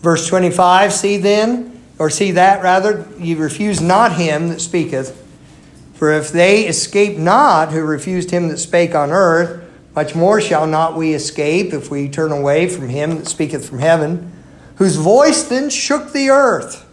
[0.00, 5.16] Verse 25 See then, or see that rather, ye refuse not him that speaketh.
[5.94, 9.62] For if they escape not who refused him that spake on earth,
[9.94, 13.80] much more shall not we escape if we turn away from him that speaketh from
[13.80, 14.32] heaven,
[14.76, 16.86] whose voice then shook the earth.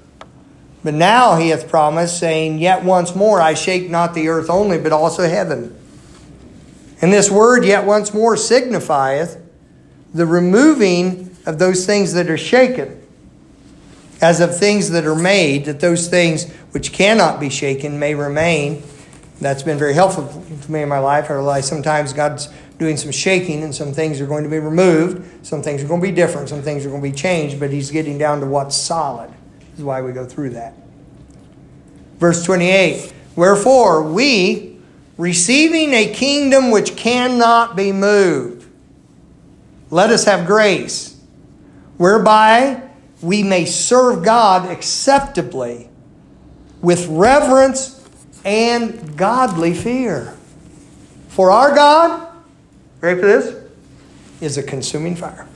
[0.83, 4.77] But now he hath promised, saying, Yet once more I shake not the earth only,
[4.77, 5.73] but also heaven.
[7.01, 9.37] And this word, yet once more, signifieth
[10.13, 13.01] the removing of those things that are shaken,
[14.21, 18.83] as of things that are made, that those things which cannot be shaken may remain.
[19.39, 20.27] That's been very helpful
[20.61, 21.31] to me in my life.
[21.31, 25.45] I realize sometimes God's doing some shaking and some things are going to be removed,
[25.45, 27.71] some things are going to be different, some things are going to be changed, but
[27.71, 29.29] He's getting down to what's solid.
[29.71, 30.73] This is why we go through that.
[32.17, 34.79] Verse 28 Wherefore we,
[35.17, 38.67] receiving a kingdom which cannot be moved,
[39.89, 41.16] let us have grace
[41.97, 42.81] whereby
[43.21, 45.89] we may serve God acceptably
[46.81, 48.07] with reverence
[48.45, 50.37] and godly fear.
[51.29, 52.27] For our God,
[53.01, 53.63] ready for this,
[54.41, 55.47] is a consuming fire.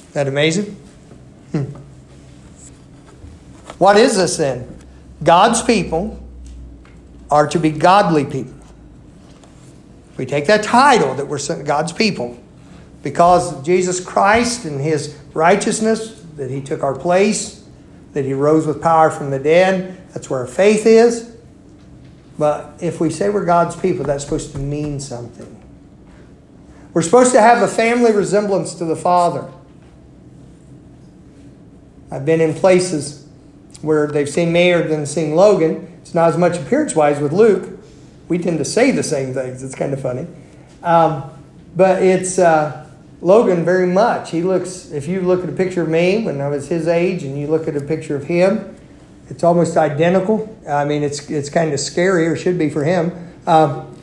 [0.00, 0.76] Isn't that amazing?
[1.52, 1.64] Hmm.
[3.78, 4.76] What is this then?
[5.22, 6.22] God's people
[7.30, 8.54] are to be godly people.
[10.16, 12.38] We take that title that we're God's people,
[13.02, 17.64] because Jesus Christ and his righteousness, that he took our place,
[18.12, 19.96] that he rose with power from the dead.
[20.12, 21.34] That's where our faith is.
[22.38, 25.54] But if we say we're God's people, that's supposed to mean something.
[26.94, 29.50] We're supposed to have a family resemblance to the Father.
[32.10, 33.26] I've been in places
[33.82, 35.98] where they've seen me or then seen Logan.
[36.00, 37.78] It's not as much appearance wise with Luke.
[38.28, 39.62] We tend to say the same things.
[39.62, 40.26] It's kind of funny.
[40.82, 41.30] Um,
[41.76, 42.38] but it's.
[42.38, 42.87] Uh,
[43.20, 44.30] Logan very much.
[44.30, 47.24] He looks, if you look at a picture of me when I was his age
[47.24, 48.76] and you look at a picture of him,
[49.28, 50.56] it's almost identical.
[50.68, 53.32] I mean, it's, it's kind of scary, or should be for him.
[53.46, 53.96] Um,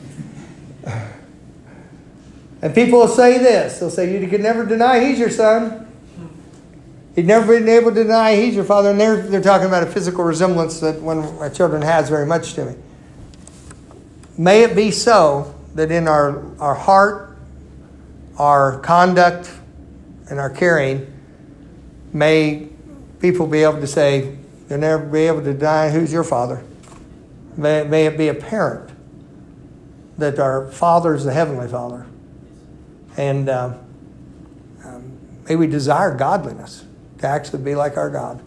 [2.62, 5.82] and people will say this they'll say, You could never deny he's your son.
[7.14, 8.90] He'd never been able to deny he's your father.
[8.90, 12.26] And they're, they're talking about a physical resemblance that one of my children has very
[12.26, 12.74] much to me.
[14.36, 17.25] May it be so that in our, our heart
[18.38, 19.50] our conduct
[20.30, 21.12] and our caring,
[22.12, 22.68] may
[23.20, 24.36] people be able to say,
[24.68, 26.62] they'll never be able to deny who's your father.
[27.56, 28.90] May, may it be apparent
[30.18, 32.06] that our Father is the Heavenly Father.
[33.16, 33.74] And uh,
[34.84, 35.18] um,
[35.48, 36.84] may we desire godliness
[37.18, 38.42] to actually be like our God.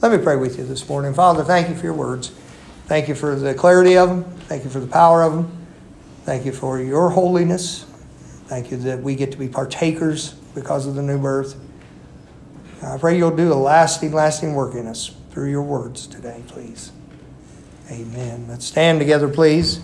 [0.00, 1.14] Let me pray with you this morning.
[1.14, 2.28] Father, thank you for your words.
[2.86, 4.24] Thank you for the clarity of them.
[4.24, 5.66] Thank you for the power of them.
[6.24, 7.87] Thank you for your holiness.
[8.48, 11.54] Thank you that we get to be partakers because of the new birth.
[12.82, 16.90] I pray you'll do a lasting, lasting work in us through your words today, please.
[17.90, 18.46] Amen.
[18.48, 19.80] Let's stand together, please.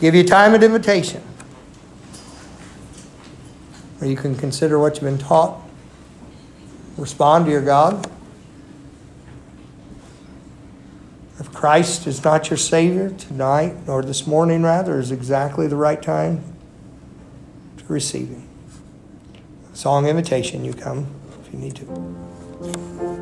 [0.00, 1.22] Give you time of invitation
[3.98, 5.60] where you can consider what you've been taught,
[6.96, 8.10] respond to your God.
[11.38, 16.02] If Christ is not your Savior tonight, or this morning rather, is exactly the right
[16.02, 16.57] time
[17.88, 18.30] receive
[19.74, 21.06] Song invitation, you come
[21.40, 23.17] if you need to.